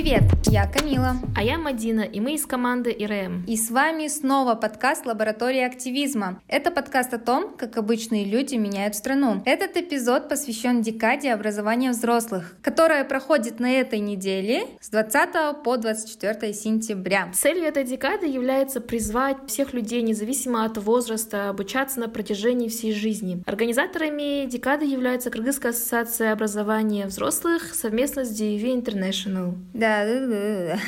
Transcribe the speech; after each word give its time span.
Привет, 0.00 0.22
я 0.44 0.64
Камила. 0.64 1.16
А 1.34 1.42
я 1.42 1.58
Мадина, 1.58 2.02
и 2.02 2.20
мы 2.20 2.34
из 2.34 2.46
команды 2.46 2.92
ИРМ. 2.92 3.44
И 3.48 3.56
с 3.56 3.68
вами 3.68 4.06
снова 4.06 4.54
подкаст 4.54 5.06
«Лаборатория 5.06 5.66
активизма». 5.66 6.40
Это 6.46 6.70
подкаст 6.70 7.14
о 7.14 7.18
том, 7.18 7.56
как 7.56 7.76
обычные 7.76 8.24
люди 8.24 8.54
меняют 8.54 8.94
страну. 8.94 9.42
Этот 9.44 9.76
эпизод 9.76 10.28
посвящен 10.28 10.82
декаде 10.82 11.32
образования 11.32 11.90
взрослых, 11.90 12.54
которая 12.62 13.04
проходит 13.04 13.58
на 13.58 13.72
этой 13.72 13.98
неделе 13.98 14.68
с 14.80 14.88
20 14.88 15.64
по 15.64 15.76
24 15.76 16.54
сентября. 16.54 17.32
Целью 17.34 17.64
этой 17.64 17.82
декады 17.82 18.26
является 18.26 18.80
призвать 18.80 19.38
всех 19.48 19.74
людей, 19.74 20.02
независимо 20.02 20.64
от 20.64 20.78
возраста, 20.78 21.48
обучаться 21.48 21.98
на 21.98 22.08
протяжении 22.08 22.68
всей 22.68 22.92
жизни. 22.92 23.42
Организаторами 23.46 24.46
декады 24.46 24.84
является 24.84 25.30
Кыргызская 25.30 25.72
ассоциация 25.72 26.32
образования 26.32 27.06
взрослых 27.06 27.74
совместно 27.74 28.24
с 28.24 28.40
DEV 28.40 28.80
International. 28.80 29.54
Да, 29.74 29.87
да. 29.88 30.78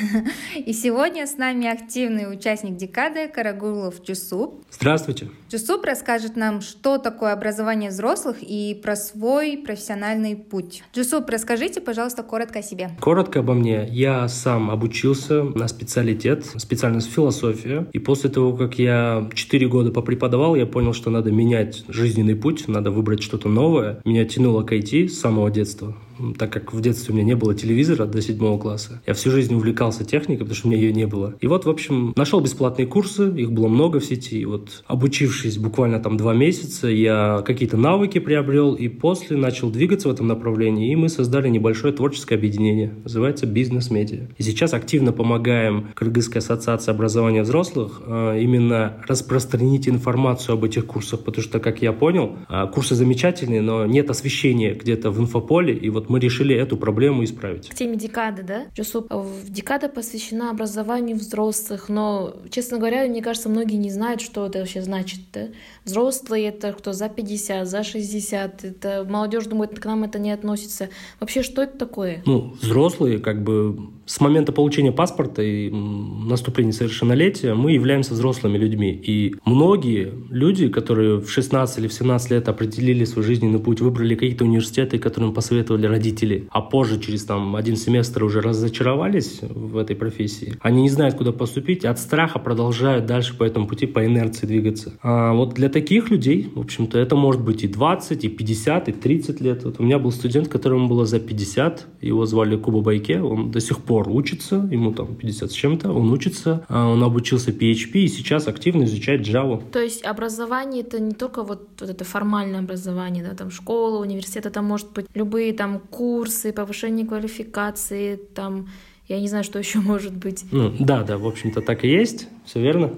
И 0.65 0.73
сегодня 0.73 1.25
с 1.25 1.37
нами 1.37 1.67
активный 1.67 2.31
участник 2.31 2.77
декады 2.77 3.27
Карагулов 3.27 4.01
Джусуп. 4.03 4.63
Здравствуйте. 4.71 5.29
Джусуп 5.49 5.85
расскажет 5.85 6.35
нам, 6.35 6.61
что 6.61 6.97
такое 6.97 7.33
образование 7.33 7.89
взрослых 7.89 8.37
и 8.41 8.79
про 8.81 8.95
свой 8.95 9.57
профессиональный 9.57 10.35
путь. 10.35 10.83
Джусуп, 10.95 11.29
расскажите, 11.29 11.81
пожалуйста, 11.81 12.23
коротко 12.23 12.59
о 12.59 12.61
себе. 12.61 12.91
Коротко 12.99 13.39
обо 13.39 13.53
мне. 13.53 13.87
Я 13.89 14.27
сам 14.27 14.69
обучился 14.71 15.43
на 15.43 15.67
специалитет, 15.67 16.45
специальность 16.57 17.11
философия. 17.11 17.87
И 17.93 17.99
после 17.99 18.29
того, 18.29 18.53
как 18.55 18.79
я 18.79 19.29
4 19.33 19.67
года 19.67 19.91
попреподавал, 19.91 20.55
я 20.55 20.65
понял, 20.65 20.93
что 20.93 21.09
надо 21.09 21.31
менять 21.31 21.83
жизненный 21.87 22.35
путь, 22.35 22.67
надо 22.67 22.91
выбрать 22.91 23.23
что-то 23.23 23.49
новое. 23.49 24.01
Меня 24.05 24.25
тянуло 24.25 24.63
к 24.63 24.71
IT 24.73 25.09
с 25.09 25.19
самого 25.19 25.49
детства 25.51 25.95
так 26.37 26.51
как 26.51 26.73
в 26.73 26.81
детстве 26.81 27.13
у 27.13 27.17
меня 27.17 27.25
не 27.25 27.35
было 27.35 27.53
телевизора 27.53 28.05
до 28.05 28.21
седьмого 28.21 28.57
класса. 28.59 29.01
Я 29.05 29.13
всю 29.13 29.31
жизнь 29.31 29.53
увлекался 29.53 30.03
техникой, 30.03 30.45
потому 30.45 30.55
что 30.55 30.67
у 30.67 30.71
меня 30.71 30.81
ее 30.81 30.93
не 30.93 31.07
было. 31.07 31.35
И 31.39 31.47
вот, 31.47 31.65
в 31.65 31.69
общем, 31.69 32.13
нашел 32.15 32.39
бесплатные 32.39 32.87
курсы, 32.87 33.31
их 33.35 33.51
было 33.51 33.67
много 33.67 33.99
в 33.99 34.05
сети. 34.05 34.39
И 34.39 34.45
вот 34.45 34.83
обучившись 34.87 35.57
буквально 35.57 35.99
там 35.99 36.17
два 36.17 36.33
месяца, 36.33 36.87
я 36.87 37.43
какие-то 37.45 37.77
навыки 37.77 38.19
приобрел 38.19 38.73
и 38.73 38.87
после 38.87 39.37
начал 39.37 39.69
двигаться 39.69 40.09
в 40.09 40.11
этом 40.11 40.27
направлении. 40.27 40.91
И 40.91 40.95
мы 40.95 41.09
создали 41.09 41.49
небольшое 41.49 41.93
творческое 41.93 42.35
объединение, 42.35 42.93
называется 43.03 43.45
«Бизнес-медиа». 43.45 44.27
И 44.37 44.43
сейчас 44.43 44.73
активно 44.73 45.11
помогаем 45.11 45.89
Кыргызской 45.95 46.39
ассоциации 46.39 46.91
образования 46.91 47.43
взрослых 47.43 48.01
а, 48.05 48.37
именно 48.37 48.97
распространить 49.07 49.87
информацию 49.87 50.53
об 50.53 50.63
этих 50.63 50.85
курсах, 50.85 51.21
потому 51.21 51.43
что, 51.43 51.59
как 51.59 51.81
я 51.81 51.93
понял, 51.93 52.37
а, 52.47 52.67
курсы 52.67 52.95
замечательные, 52.95 53.61
но 53.61 53.85
нет 53.85 54.09
освещения 54.09 54.73
где-то 54.73 55.11
в 55.11 55.19
инфополе, 55.19 55.73
и 55.73 55.89
вот 55.89 56.09
мы 56.11 56.19
решили 56.19 56.55
эту 56.55 56.77
проблему 56.77 57.23
исправить. 57.23 57.69
К 57.69 57.73
теме 57.73 57.95
декады, 57.95 58.43
да? 58.43 58.65
Джусуп, 58.75 59.11
декада 59.47 59.89
посвящена 59.89 60.51
образованию 60.51 61.17
взрослых, 61.17 61.89
но, 61.89 62.35
честно 62.49 62.77
говоря, 62.77 63.07
мне 63.07 63.21
кажется, 63.21 63.49
многие 63.49 63.77
не 63.77 63.89
знают, 63.89 64.21
что 64.21 64.45
это 64.45 64.59
вообще 64.59 64.81
значит. 64.81 65.21
Да? 65.33 65.47
Взрослые— 65.85 66.47
это 66.49 66.73
кто 66.73 66.93
за 66.93 67.09
50, 67.09 67.67
за 67.67 67.83
60, 67.83 68.63
это 68.65 69.07
молодежь 69.09 69.45
думает, 69.45 69.79
к 69.79 69.85
нам 69.85 70.03
это 70.03 70.19
не 70.19 70.31
относится. 70.31 70.89
Вообще, 71.19 71.43
что 71.43 71.63
это 71.63 71.77
такое? 71.77 72.21
Ну, 72.25 72.53
взрослые, 72.61 73.19
как 73.19 73.41
бы 73.43 73.89
с 74.11 74.19
момента 74.19 74.51
получения 74.51 74.91
паспорта 74.91 75.41
и 75.41 75.69
наступления 75.69 76.73
совершеннолетия 76.73 77.53
мы 77.53 77.71
являемся 77.71 78.13
взрослыми 78.13 78.57
людьми. 78.57 78.91
И 78.91 79.35
многие 79.45 80.11
люди, 80.29 80.67
которые 80.67 81.21
в 81.21 81.29
16 81.29 81.79
или 81.79 81.87
в 81.87 81.93
17 81.93 82.31
лет 82.31 82.49
определили 82.49 83.05
свой 83.05 83.23
жизненный 83.23 83.59
путь, 83.59 83.79
выбрали 83.79 84.15
какие-то 84.15 84.43
университеты, 84.43 84.99
которым 84.99 85.33
посоветовали 85.33 85.85
родители, 85.85 86.49
а 86.51 86.59
позже 86.59 86.99
через 86.99 87.23
там 87.23 87.55
один 87.55 87.77
семестр 87.77 88.25
уже 88.25 88.41
разочаровались 88.41 89.39
в 89.43 89.77
этой 89.77 89.95
профессии, 89.95 90.57
они 90.59 90.81
не 90.81 90.89
знают, 90.89 91.15
куда 91.15 91.31
поступить, 91.31 91.85
от 91.85 91.97
страха 91.97 92.37
продолжают 92.37 93.05
дальше 93.05 93.37
по 93.37 93.45
этому 93.45 93.65
пути 93.65 93.85
по 93.85 94.05
инерции 94.05 94.45
двигаться. 94.45 94.91
А 95.01 95.31
вот 95.31 95.53
для 95.53 95.69
таких 95.69 96.11
людей, 96.11 96.49
в 96.53 96.59
общем-то, 96.59 96.99
это 96.99 97.15
может 97.15 97.41
быть 97.41 97.63
и 97.63 97.69
20, 97.69 98.25
и 98.25 98.27
50, 98.27 98.89
и 98.89 98.91
30 98.91 99.39
лет. 99.39 99.63
Вот 99.63 99.79
у 99.79 99.83
меня 99.83 99.99
был 99.99 100.11
студент, 100.11 100.49
которому 100.49 100.89
было 100.89 101.05
за 101.05 101.21
50, 101.21 101.87
его 102.01 102.25
звали 102.25 102.57
Куба 102.57 102.81
Байке, 102.81 103.21
он 103.21 103.51
до 103.51 103.61
сих 103.61 103.77
пор 103.77 104.00
пор 104.03 104.13
учится, 104.15 104.67
ему 104.71 104.93
там 104.93 105.15
50 105.15 105.51
с 105.51 105.53
чем-то, 105.53 105.91
он 105.91 106.11
учится, 106.11 106.65
а, 106.67 106.87
он 106.87 107.03
обучился 107.03 107.51
PHP 107.51 107.91
и 107.93 108.07
сейчас 108.07 108.47
активно 108.47 108.83
изучает 108.83 109.21
Java. 109.21 109.61
То 109.71 109.79
есть 109.79 110.03
образование 110.03 110.83
это 110.83 110.99
не 110.99 111.13
только 111.13 111.43
вот, 111.43 111.67
вот 111.79 111.89
это 111.89 112.03
формальное 112.03 112.59
образование, 112.59 113.23
да, 113.23 113.35
там 113.35 113.51
школа, 113.51 114.01
университет, 114.01 114.45
это 114.45 114.61
может 114.61 114.91
быть 114.93 115.05
любые 115.13 115.53
там 115.53 115.79
курсы, 115.79 116.51
повышение 116.51 117.05
квалификации, 117.05 118.15
там 118.15 118.67
я 119.07 119.19
не 119.19 119.27
знаю, 119.27 119.43
что 119.43 119.59
еще 119.63 119.79
может 119.79 120.13
быть. 120.13 120.45
Ну, 120.51 120.73
да, 120.79 121.03
да, 121.03 121.17
в 121.17 121.27
общем-то 121.27 121.61
так 121.61 121.83
и 121.83 121.87
есть, 121.87 122.27
все 122.45 122.59
верно. 122.59 122.95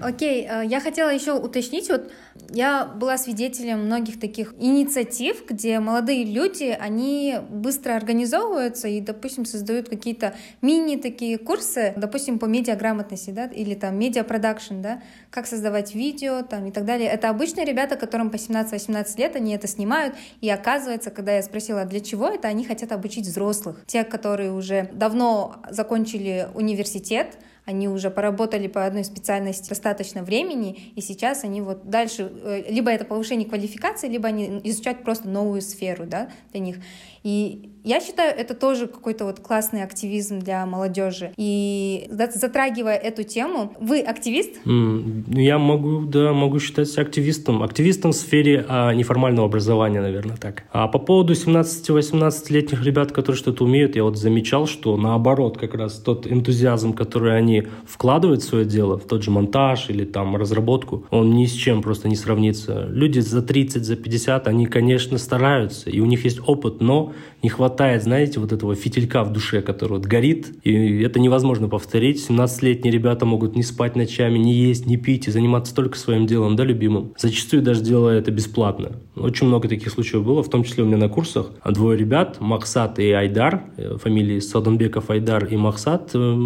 Окей, 0.00 0.46
okay, 0.46 0.62
э, 0.62 0.66
я 0.66 0.80
хотела 0.80 1.10
еще 1.10 1.32
уточнить, 1.32 1.88
вот 1.88 2.10
я 2.50 2.84
была 2.84 3.18
свидетелем 3.18 3.84
многих 3.84 4.20
таких 4.20 4.54
инициатив, 4.58 5.44
где 5.48 5.80
молодые 5.80 6.24
люди, 6.24 6.76
они 6.78 7.36
быстро 7.50 7.96
организовываются 7.96 8.88
и, 8.88 9.00
допустим, 9.00 9.44
создают 9.44 9.88
какие-то 9.88 10.34
мини 10.62 10.96
такие 10.96 11.38
курсы, 11.38 11.94
допустим, 11.96 12.38
по 12.38 12.46
медиаграмотности, 12.46 13.30
да, 13.30 13.46
или 13.46 13.74
там 13.74 13.98
медиапродакшн, 13.98 14.80
да, 14.80 15.02
как 15.30 15.46
создавать 15.46 15.94
видео 15.94 16.42
там 16.42 16.66
и 16.66 16.70
так 16.70 16.84
далее. 16.84 17.08
Это 17.08 17.28
обычные 17.28 17.66
ребята, 17.66 17.96
которым 17.96 18.30
по 18.30 18.36
17-18 18.36 19.18
лет, 19.18 19.36
они 19.36 19.54
это 19.54 19.66
снимают, 19.66 20.14
и 20.40 20.48
оказывается, 20.48 21.10
когда 21.10 21.34
я 21.34 21.42
спросила, 21.42 21.84
для 21.84 22.00
чего 22.00 22.28
это, 22.28 22.48
они 22.48 22.64
хотят 22.64 22.92
обучить 22.92 23.26
взрослых, 23.26 23.82
те, 23.86 24.04
которые 24.04 24.52
уже 24.52 24.88
давно 24.92 25.56
закончили 25.70 26.48
университет, 26.54 27.36
они 27.66 27.88
уже 27.88 28.10
поработали 28.10 28.68
по 28.68 28.86
одной 28.86 29.04
специальности 29.04 29.68
достаточно 29.68 30.22
времени, 30.22 30.92
и 30.94 31.00
сейчас 31.00 31.42
они 31.44 31.60
вот 31.60 31.90
дальше, 31.90 32.32
э, 32.42 32.62
либо 32.70 32.90
это 32.90 33.04
повышение 33.04 33.46
квалификации, 33.46 34.08
либо 34.08 34.28
они 34.28 34.60
изучают 34.62 35.02
просто 35.02 35.28
новую 35.28 35.60
сферу, 35.60 36.06
да, 36.06 36.30
для 36.52 36.60
них. 36.60 36.76
И 37.24 37.72
я 37.82 38.00
считаю, 38.00 38.36
это 38.36 38.54
тоже 38.54 38.86
какой-то 38.86 39.24
вот 39.24 39.40
классный 39.40 39.82
активизм 39.82 40.38
для 40.38 40.64
молодежи. 40.64 41.32
И 41.36 42.08
затрагивая 42.08 42.96
эту 42.96 43.24
тему, 43.24 43.74
вы 43.80 44.00
активист? 44.00 44.56
Я 44.64 45.58
могу, 45.58 46.02
да, 46.02 46.32
могу 46.32 46.60
считать 46.60 46.88
себя 46.88 47.02
активистом. 47.02 47.64
Активистом 47.64 48.12
в 48.12 48.16
сфере 48.16 48.64
а, 48.68 48.92
неформального 48.92 49.46
образования, 49.46 50.00
наверное, 50.00 50.36
так. 50.36 50.64
А 50.72 50.86
по 50.86 51.00
поводу 51.00 51.32
17-18-летних 51.32 52.84
ребят, 52.84 53.10
которые 53.10 53.38
что-то 53.38 53.64
умеют, 53.64 53.96
я 53.96 54.04
вот 54.04 54.16
замечал, 54.16 54.66
что 54.66 54.96
наоборот, 54.96 55.58
как 55.58 55.74
раз 55.74 55.94
тот 55.98 56.26
энтузиазм, 56.26 56.92
который 56.92 57.36
они 57.36 57.55
вкладывают 57.86 58.42
в 58.42 58.44
свое 58.44 58.64
дело, 58.64 58.98
в 58.98 59.04
тот 59.04 59.22
же 59.22 59.30
монтаж 59.30 59.90
или 59.90 60.04
там 60.04 60.36
разработку, 60.36 61.04
он 61.10 61.30
ни 61.30 61.46
с 61.46 61.52
чем 61.52 61.82
просто 61.82 62.08
не 62.08 62.16
сравнится. 62.16 62.86
Люди 62.90 63.20
за 63.20 63.42
30, 63.42 63.84
за 63.84 63.96
50, 63.96 64.48
они, 64.48 64.66
конечно, 64.66 65.18
стараются, 65.18 65.90
и 65.90 66.00
у 66.00 66.06
них 66.06 66.24
есть 66.24 66.40
опыт, 66.46 66.80
но 66.80 67.12
не 67.46 67.50
хватает, 67.50 68.02
знаете, 68.02 68.40
вот 68.40 68.50
этого 68.50 68.74
фитилька 68.74 69.22
в 69.22 69.32
душе, 69.32 69.62
который 69.62 69.98
вот 69.98 70.04
горит, 70.04 70.52
и 70.64 71.02
это 71.02 71.20
невозможно 71.20 71.68
повторить. 71.68 72.28
17-летние 72.28 72.92
ребята 72.92 73.24
могут 73.24 73.54
не 73.54 73.62
спать 73.62 73.94
ночами, 73.94 74.36
не 74.36 74.52
есть, 74.52 74.86
не 74.86 74.96
пить 74.96 75.28
и 75.28 75.30
заниматься 75.30 75.72
только 75.72 75.96
своим 75.96 76.26
делом, 76.26 76.56
да, 76.56 76.64
любимым. 76.64 77.12
Зачастую 77.16 77.62
даже 77.62 77.82
делая 77.82 78.18
это 78.18 78.32
бесплатно. 78.32 78.96
Очень 79.14 79.46
много 79.46 79.68
таких 79.68 79.92
случаев 79.92 80.24
было, 80.24 80.42
в 80.42 80.50
том 80.50 80.64
числе 80.64 80.82
у 80.82 80.86
меня 80.88 80.96
на 80.96 81.08
курсах. 81.08 81.52
Двое 81.64 81.96
ребят, 81.96 82.38
Максат 82.40 82.98
и 82.98 83.12
Айдар, 83.12 83.66
э, 83.76 83.96
фамилии 83.96 84.40
Саданбеков 84.40 85.08
Айдар 85.10 85.44
и 85.44 85.56
Максат, 85.56 86.10
э, 86.14 86.36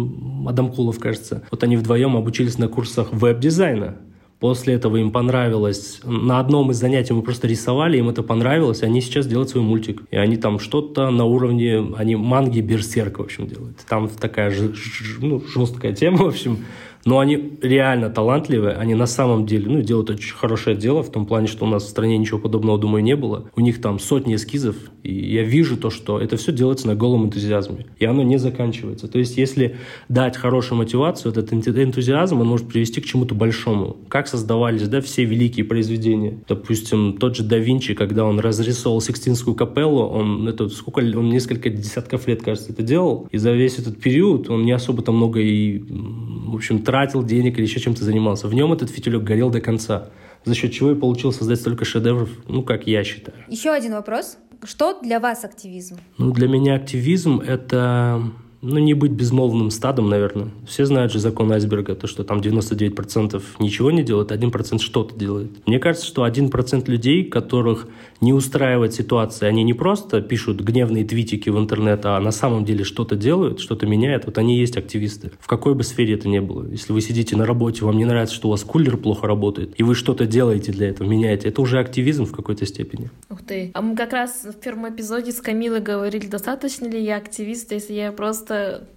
Адамкулов, 0.45 0.99
кажется. 0.99 1.41
Вот 1.49 1.63
они 1.63 1.77
вдвоем 1.77 2.15
обучились 2.15 2.59
на 2.59 2.67
курсах 2.67 3.07
веб-дизайна. 3.11 3.97
После 4.41 4.73
этого 4.73 4.97
им 4.97 5.11
понравилось. 5.11 6.01
На 6.03 6.39
одном 6.39 6.71
из 6.71 6.77
занятий 6.77 7.13
мы 7.13 7.21
просто 7.21 7.47
рисовали, 7.47 7.99
им 7.99 8.09
это 8.09 8.23
понравилось, 8.23 8.81
они 8.81 8.99
сейчас 8.99 9.27
делают 9.27 9.51
свой 9.51 9.63
мультик. 9.63 10.01
И 10.09 10.17
они 10.17 10.35
там 10.35 10.57
что-то 10.57 11.11
на 11.11 11.25
уровне, 11.25 11.93
они 11.95 12.15
манги 12.15 12.59
Берсерк, 12.59 13.19
в 13.19 13.21
общем, 13.21 13.45
делают. 13.45 13.77
Там 13.87 14.09
такая 14.09 14.49
ж, 14.49 14.73
ж, 14.73 15.17
ну, 15.21 15.43
жесткая 15.45 15.93
тема, 15.93 16.23
в 16.23 16.27
общем. 16.29 16.57
Но 17.05 17.19
они 17.19 17.57
реально 17.61 18.09
талантливые, 18.09 18.75
они 18.75 18.95
на 18.95 19.07
самом 19.07 19.45
деле 19.45 19.69
ну, 19.69 19.81
делают 19.81 20.09
очень 20.09 20.35
хорошее 20.35 20.75
дело, 20.75 21.03
в 21.03 21.11
том 21.11 21.25
плане, 21.25 21.47
что 21.47 21.65
у 21.65 21.67
нас 21.67 21.83
в 21.83 21.89
стране 21.89 22.17
ничего 22.17 22.39
подобного, 22.39 22.77
думаю, 22.77 23.03
не 23.03 23.15
было. 23.15 23.49
У 23.55 23.61
них 23.61 23.81
там 23.81 23.99
сотни 23.99 24.35
эскизов, 24.35 24.75
и 25.03 25.13
я 25.13 25.43
вижу 25.43 25.77
то, 25.77 25.89
что 25.89 26.19
это 26.19 26.37
все 26.37 26.51
делается 26.51 26.87
на 26.87 26.95
голом 26.95 27.25
энтузиазме, 27.25 27.87
и 27.97 28.05
оно 28.05 28.23
не 28.23 28.37
заканчивается. 28.37 29.07
То 29.07 29.19
есть, 29.19 29.37
если 29.37 29.77
дать 30.09 30.37
хорошую 30.37 30.77
мотивацию, 30.77 31.31
этот 31.31 31.51
энтузиазм, 31.53 32.39
он 32.39 32.47
может 32.47 32.67
привести 32.67 33.01
к 33.01 33.05
чему-то 33.05 33.35
большому. 33.35 33.97
Как 34.07 34.27
создавались 34.27 34.87
да, 34.87 35.01
все 35.01 35.25
великие 35.25 35.65
произведения. 35.65 36.39
Допустим, 36.47 37.17
тот 37.17 37.35
же 37.35 37.43
да 37.43 37.57
Винчи, 37.57 37.93
когда 37.93 38.25
он 38.25 38.39
разрисовал 38.39 39.01
Сикстинскую 39.01 39.55
капеллу, 39.55 40.03
он, 40.03 40.47
это, 40.47 40.69
сколько, 40.69 40.99
он 40.99 41.29
несколько 41.29 41.69
десятков 41.69 42.27
лет, 42.27 42.41
кажется, 42.41 42.71
это 42.71 42.83
делал, 42.83 43.27
и 43.31 43.37
за 43.37 43.51
весь 43.53 43.79
этот 43.79 43.99
период 43.99 44.49
он 44.49 44.63
не 44.63 44.71
особо 44.71 45.01
там 45.01 45.15
много 45.15 45.39
и, 45.39 45.79
в 45.79 46.55
общем, 46.55 46.79
тратил 46.91 47.23
денег 47.23 47.57
или 47.57 47.63
еще 47.63 47.79
чем-то 47.79 48.03
занимался. 48.03 48.49
В 48.49 48.53
нем 48.53 48.73
этот 48.73 48.89
фитилек 48.89 49.23
горел 49.23 49.49
до 49.49 49.61
конца, 49.61 50.09
за 50.43 50.53
счет 50.53 50.73
чего 50.73 50.91
и 50.91 50.95
получил 50.95 51.31
создать 51.31 51.57
столько 51.61 51.85
шедевров, 51.85 52.29
ну, 52.49 52.63
как 52.63 52.85
я 52.85 53.05
считаю. 53.05 53.37
Еще 53.47 53.69
один 53.69 53.93
вопрос. 53.93 54.37
Что 54.65 54.99
для 55.01 55.21
вас 55.21 55.45
активизм? 55.45 55.99
Ну, 56.17 56.31
для 56.33 56.49
меня 56.49 56.75
активизм— 56.75 57.39
это 57.47 58.21
ну, 58.61 58.77
не 58.77 58.93
быть 58.93 59.11
безмолвным 59.11 59.71
стадом, 59.71 60.09
наверное. 60.09 60.49
Все 60.67 60.85
знают 60.85 61.11
же 61.11 61.19
закон 61.19 61.51
айсберга, 61.51 61.95
то, 61.95 62.07
что 62.07 62.23
там 62.23 62.39
99% 62.39 63.41
ничего 63.59 63.91
не 63.91 64.03
делают, 64.03 64.31
1% 64.31 64.79
что-то 64.79 65.15
делает. 65.15 65.51
Мне 65.65 65.79
кажется, 65.79 66.05
что 66.05 66.25
1% 66.25 66.89
людей, 66.89 67.23
которых 67.23 67.87
не 68.21 68.33
устраивает 68.33 68.93
ситуация, 68.93 69.49
они 69.49 69.63
не 69.63 69.73
просто 69.73 70.21
пишут 70.21 70.61
гневные 70.61 71.03
твитики 71.03 71.49
в 71.49 71.57
интернет, 71.57 72.05
а 72.05 72.19
на 72.19 72.31
самом 72.31 72.65
деле 72.65 72.83
что-то 72.83 73.15
делают, 73.15 73.59
что-то 73.59 73.87
меняют, 73.87 74.25
вот 74.25 74.37
они 74.37 74.57
и 74.57 74.59
есть 74.59 74.77
активисты. 74.77 75.31
В 75.39 75.47
какой 75.47 75.73
бы 75.73 75.83
сфере 75.83 76.13
это 76.13 76.27
ни 76.27 76.39
было. 76.39 76.67
Если 76.69 76.93
вы 76.93 77.01
сидите 77.01 77.35
на 77.35 77.45
работе, 77.45 77.83
вам 77.83 77.97
не 77.97 78.05
нравится, 78.05 78.35
что 78.35 78.47
у 78.47 78.51
вас 78.51 78.63
кулер 78.63 78.97
плохо 78.97 79.27
работает, 79.27 79.73
и 79.79 79.83
вы 79.83 79.95
что-то 79.95 80.27
делаете 80.27 80.71
для 80.71 80.89
этого, 80.89 81.07
меняете, 81.07 81.47
это 81.47 81.61
уже 81.61 81.79
активизм 81.79 82.25
в 82.25 82.31
какой-то 82.31 82.65
степени. 82.65 83.09
Ух 83.29 83.41
ты. 83.41 83.71
А 83.73 83.81
мы 83.81 83.95
как 83.95 84.13
раз 84.13 84.43
в 84.43 84.59
первом 84.59 84.93
эпизоде 84.93 85.31
с 85.31 85.41
Камилой 85.41 85.81
говорили, 85.81 86.27
достаточно 86.27 86.85
ли 86.85 87.03
я 87.03 87.17
активист, 87.17 87.71
если 87.71 87.93
я 87.93 88.11
просто 88.11 88.50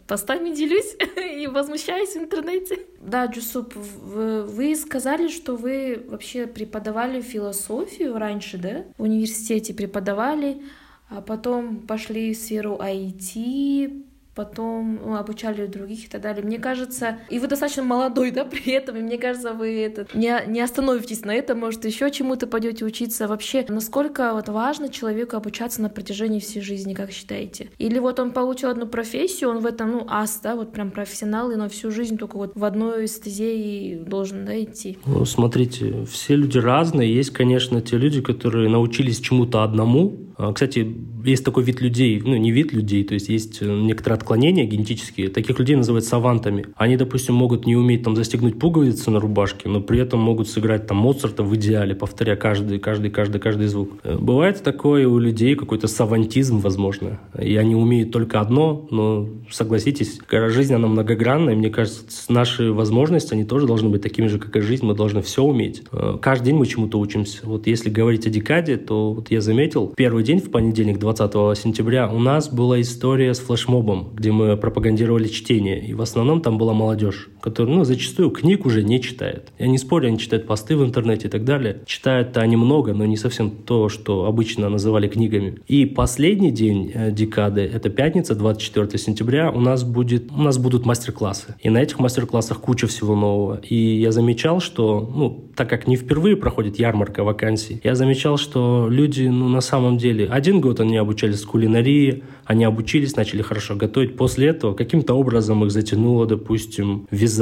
постами 0.06 0.54
делюсь 0.54 0.96
и 1.16 1.46
возмущаюсь 1.46 2.14
в 2.14 2.18
интернете. 2.18 2.80
Да, 3.00 3.26
Джусуп, 3.26 3.74
вы 3.74 4.76
сказали, 4.76 5.28
что 5.28 5.56
вы 5.56 6.04
вообще 6.08 6.46
преподавали 6.46 7.20
философию 7.20 8.18
раньше, 8.18 8.58
да? 8.58 8.84
В 8.98 9.02
университете 9.02 9.74
преподавали, 9.74 10.62
а 11.08 11.20
потом 11.20 11.86
пошли 11.86 12.34
в 12.34 12.36
сферу 12.38 12.78
IT, 12.80 14.04
потом 14.34 15.00
ну, 15.04 15.16
обучали 15.16 15.66
других 15.66 16.06
и 16.06 16.08
так 16.08 16.20
далее. 16.20 16.44
Мне 16.44 16.58
кажется, 16.58 17.18
и 17.30 17.38
вы 17.38 17.46
достаточно 17.46 17.82
молодой, 17.82 18.30
да, 18.30 18.44
при 18.54 18.72
этом, 18.72 18.96
и 18.96 19.00
мне 19.00 19.18
кажется, 19.18 19.52
вы 19.52 19.80
это, 19.80 20.06
не, 20.14 20.34
не 20.46 20.60
остановитесь 20.60 21.24
на 21.24 21.34
этом, 21.34 21.60
может, 21.60 21.84
еще 21.84 22.10
чему-то 22.10 22.46
пойдете 22.46 22.84
учиться. 22.84 23.28
Вообще, 23.28 23.64
насколько 23.68 24.32
вот 24.32 24.48
важно 24.48 24.88
человеку 24.88 25.36
обучаться 25.36 25.82
на 25.82 25.88
протяжении 25.88 26.40
всей 26.40 26.60
жизни, 26.60 26.94
как 26.94 27.10
считаете? 27.12 27.70
Или 27.78 27.98
вот 27.98 28.18
он 28.20 28.32
получил 28.32 28.70
одну 28.70 28.86
профессию, 28.86 29.50
он 29.50 29.58
в 29.58 29.66
этом, 29.66 29.90
ну, 29.90 30.06
ас, 30.08 30.40
да, 30.42 30.56
вот 30.56 30.72
прям 30.72 30.90
профессионал, 30.90 31.50
и 31.50 31.56
на 31.56 31.68
всю 31.68 31.90
жизнь 31.90 32.18
только 32.18 32.36
вот 32.36 32.52
в 32.54 32.64
одной 32.64 33.06
стезе 33.08 33.56
и 33.56 33.94
должен, 33.96 34.44
да, 34.44 34.60
идти? 34.60 34.98
Ну, 35.06 35.24
смотрите, 35.24 36.04
все 36.10 36.36
люди 36.36 36.58
разные. 36.58 37.14
Есть, 37.14 37.30
конечно, 37.30 37.80
те 37.80 37.96
люди, 37.96 38.20
которые 38.20 38.68
научились 38.68 39.20
чему-то 39.20 39.62
одному, 39.62 40.16
кстати, 40.52 40.94
есть 41.24 41.44
такой 41.44 41.62
вид 41.64 41.80
людей, 41.80 42.20
ну 42.24 42.36
не 42.36 42.50
вид 42.50 42.72
людей, 42.72 43.04
то 43.04 43.14
есть 43.14 43.28
есть 43.28 43.62
э, 43.62 43.66
некоторые 43.66 44.16
отклонения 44.16 44.64
генетические. 44.64 45.28
Таких 45.28 45.58
людей 45.58 45.76
называют 45.76 46.04
савантами. 46.04 46.66
Они, 46.76 46.96
допустим, 46.96 47.34
могут 47.34 47.66
не 47.66 47.76
уметь 47.76 48.02
там 48.02 48.16
застегнуть 48.16 48.58
пуговицы 48.58 49.10
на 49.10 49.20
рубашке, 49.20 49.68
но 49.68 49.80
при 49.80 50.00
этом 50.00 50.20
могут 50.20 50.48
сыграть 50.48 50.86
там 50.86 50.98
Моцарта 50.98 51.42
в 51.42 51.54
идеале, 51.54 51.94
повторяя 51.94 52.36
каждый, 52.36 52.78
каждый, 52.78 53.10
каждый, 53.10 53.40
каждый 53.40 53.66
звук. 53.68 53.90
Э, 54.02 54.18
бывает 54.18 54.62
такое 54.62 55.06
у 55.06 55.18
людей, 55.18 55.54
какой-то 55.54 55.86
савантизм, 55.86 56.58
возможно. 56.58 57.20
И 57.40 57.56
они 57.56 57.76
умеют 57.76 58.10
только 58.10 58.40
одно, 58.40 58.86
но 58.90 59.28
согласитесь, 59.50 60.18
жизнь, 60.30 60.74
она 60.74 60.88
многогранная. 60.88 61.54
Мне 61.54 61.70
кажется, 61.70 62.32
наши 62.32 62.72
возможности, 62.72 63.34
они 63.34 63.44
тоже 63.44 63.66
должны 63.66 63.88
быть 63.88 64.02
такими 64.02 64.26
же, 64.26 64.38
как 64.38 64.56
и 64.56 64.60
жизнь. 64.60 64.84
Мы 64.84 64.94
должны 64.94 65.22
все 65.22 65.44
уметь. 65.44 65.82
Э, 65.92 66.18
каждый 66.20 66.46
день 66.46 66.56
мы 66.56 66.66
чему-то 66.66 66.98
учимся. 66.98 67.40
Вот 67.44 67.66
если 67.66 67.88
говорить 67.88 68.26
о 68.26 68.30
декаде, 68.30 68.76
то 68.76 69.12
вот 69.12 69.30
я 69.30 69.40
заметил, 69.40 69.92
первый 69.96 70.23
день, 70.24 70.40
в 70.40 70.50
понедельник, 70.50 70.98
20 70.98 71.32
сентября, 71.56 72.10
у 72.10 72.18
нас 72.18 72.48
была 72.48 72.80
история 72.80 73.34
с 73.34 73.38
флешмобом, 73.38 74.10
где 74.14 74.32
мы 74.32 74.56
пропагандировали 74.56 75.28
чтение. 75.28 75.86
И 75.86 75.94
в 75.94 76.00
основном 76.00 76.40
там 76.40 76.58
была 76.58 76.72
молодежь, 76.72 77.28
которая, 77.44 77.76
ну, 77.76 77.84
зачастую 77.84 78.30
книг 78.30 78.64
уже 78.64 78.82
не 78.82 79.02
читает. 79.02 79.52
Я 79.58 79.66
не 79.66 79.76
спорю, 79.76 80.08
они 80.08 80.18
читают 80.18 80.46
посты 80.46 80.78
в 80.78 80.82
интернете 80.82 81.28
и 81.28 81.30
так 81.30 81.44
далее. 81.44 81.82
Читают-то 81.84 82.40
они 82.40 82.56
много, 82.56 82.94
но 82.94 83.04
не 83.04 83.18
совсем 83.18 83.50
то, 83.50 83.90
что 83.90 84.24
обычно 84.24 84.70
называли 84.70 85.08
книгами. 85.08 85.58
И 85.68 85.84
последний 85.84 86.50
день 86.50 86.90
э, 86.94 87.12
декады, 87.12 87.60
это 87.60 87.90
пятница, 87.90 88.34
24 88.34 88.96
сентября, 88.96 89.50
у 89.50 89.60
нас, 89.60 89.84
будет, 89.84 90.32
у 90.32 90.40
нас 90.40 90.56
будут 90.56 90.86
мастер-классы. 90.86 91.54
И 91.60 91.68
на 91.68 91.82
этих 91.82 91.98
мастер-классах 91.98 92.62
куча 92.62 92.86
всего 92.86 93.14
нового. 93.14 93.60
И 93.62 93.76
я 93.76 94.10
замечал, 94.10 94.60
что, 94.60 95.12
ну, 95.14 95.44
так 95.54 95.68
как 95.68 95.86
не 95.86 95.96
впервые 95.96 96.38
проходит 96.38 96.78
ярмарка 96.78 97.24
вакансий, 97.24 97.78
я 97.84 97.94
замечал, 97.94 98.38
что 98.38 98.88
люди, 98.90 99.24
ну, 99.24 99.48
на 99.48 99.60
самом 99.60 99.98
деле, 99.98 100.28
один 100.30 100.62
год 100.62 100.80
они 100.80 100.96
обучались 100.96 101.42
кулинарии, 101.42 102.22
они 102.46 102.64
обучились, 102.64 103.16
начали 103.16 103.42
хорошо 103.42 103.76
готовить. 103.76 104.16
После 104.16 104.48
этого 104.48 104.72
каким-то 104.72 105.12
образом 105.12 105.62
их 105.62 105.70
затянуло, 105.70 106.26
допустим, 106.26 107.06
вязание. 107.10 107.33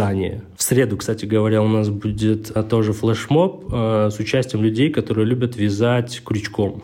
В 0.56 0.62
среду, 0.62 0.96
кстати 0.96 1.26
говоря, 1.26 1.62
у 1.62 1.68
нас 1.68 1.88
будет 1.88 2.50
а, 2.54 2.62
тоже 2.62 2.92
флешмоб 2.92 3.72
э, 3.72 4.10
с 4.12 4.18
участием 4.18 4.62
людей, 4.62 4.90
которые 4.90 5.26
любят 5.26 5.56
вязать 5.56 6.22
крючком. 6.24 6.82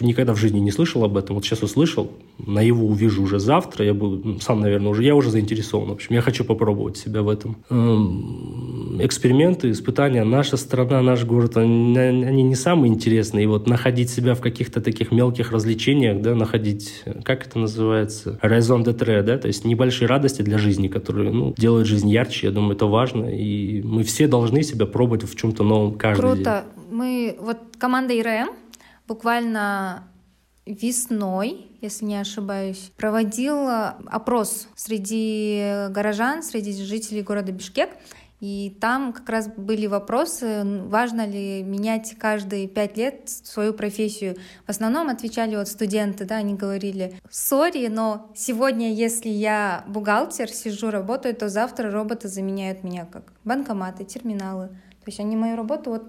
Никогда 0.00 0.34
в 0.34 0.38
жизни 0.38 0.58
не 0.58 0.72
слышал 0.72 1.04
об 1.04 1.16
этом. 1.16 1.36
Вот 1.36 1.44
сейчас 1.44 1.62
услышал, 1.62 2.10
на 2.38 2.60
его 2.60 2.86
увижу 2.86 3.22
уже 3.22 3.38
завтра. 3.38 3.84
Я 3.84 3.94
буду 3.94 4.40
сам, 4.40 4.60
наверное, 4.60 4.90
уже 4.90 5.04
я 5.04 5.14
уже 5.14 5.30
заинтересован. 5.30 5.90
В 5.90 5.92
общем, 5.92 6.14
я 6.14 6.20
хочу 6.20 6.44
попробовать 6.44 6.96
себя 6.96 7.22
в 7.22 7.28
этом. 7.28 7.56
Эм, 7.70 9.00
эксперименты, 9.00 9.70
испытания. 9.70 10.24
Наша 10.24 10.56
страна, 10.56 11.02
наш 11.02 11.24
город, 11.24 11.56
они, 11.56 11.96
они 11.96 12.42
не 12.42 12.56
самые 12.56 12.92
интересные. 12.92 13.44
И 13.44 13.46
вот 13.46 13.68
находить 13.68 14.10
себя 14.10 14.34
в 14.34 14.40
каких-то 14.40 14.80
таких 14.80 15.12
мелких 15.12 15.52
развлечениях, 15.52 16.20
да, 16.20 16.34
находить, 16.34 17.04
как 17.24 17.46
это 17.46 17.58
называется, 17.58 18.38
raison 18.42 18.82
d'être, 18.82 19.22
да, 19.22 19.38
то 19.38 19.46
есть 19.46 19.64
небольшие 19.64 20.08
радости 20.08 20.42
для 20.42 20.58
жизни, 20.58 20.88
которые, 20.88 21.30
ну, 21.30 21.54
делают 21.56 21.86
жизнь 21.86 22.08
ярче. 22.08 22.48
Я 22.48 22.52
думаю, 22.52 22.74
это 22.74 22.86
важно. 22.86 23.26
И 23.26 23.82
мы 23.82 24.02
все 24.02 24.26
должны 24.26 24.62
себя 24.64 24.86
пробовать 24.86 25.22
в 25.22 25.36
чем-то 25.36 25.62
новом 25.62 25.94
каждый 25.94 26.20
Круто. 26.20 26.36
день. 26.36 26.44
Круто. 26.44 26.64
Мы, 26.90 27.36
вот 27.40 27.58
команда 27.78 28.14
ИРМ, 28.14 28.48
буквально 29.06 30.08
весной, 30.66 31.68
если 31.80 32.04
не 32.04 32.16
ошибаюсь, 32.16 32.90
проводила 32.96 33.98
опрос 34.06 34.68
среди 34.74 35.88
горожан, 35.90 36.42
среди 36.42 36.72
жителей 36.82 37.22
города 37.22 37.52
Бишкек. 37.52 37.90
И 38.40 38.76
там 38.78 39.14
как 39.14 39.28
раз 39.30 39.48
были 39.48 39.86
вопросы, 39.86 40.62
важно 40.88 41.26
ли 41.26 41.62
менять 41.62 42.14
каждые 42.18 42.68
пять 42.68 42.98
лет 42.98 43.22
свою 43.26 43.72
профессию. 43.72 44.36
В 44.66 44.70
основном 44.70 45.08
отвечали 45.08 45.56
вот 45.56 45.66
студенты, 45.66 46.26
да, 46.26 46.36
они 46.36 46.54
говорили, 46.54 47.18
сори, 47.30 47.86
но 47.86 48.30
сегодня, 48.34 48.92
если 48.92 49.30
я 49.30 49.84
бухгалтер, 49.86 50.50
сижу, 50.50 50.90
работаю, 50.90 51.34
то 51.34 51.48
завтра 51.48 51.90
роботы 51.90 52.28
заменяют 52.28 52.84
меня 52.84 53.06
как 53.06 53.32
банкоматы, 53.44 54.04
терминалы. 54.04 54.76
То 55.04 55.10
есть 55.10 55.20
они 55.20 55.36
мою 55.36 55.56
работу 55.56 55.90
вот, 55.90 56.02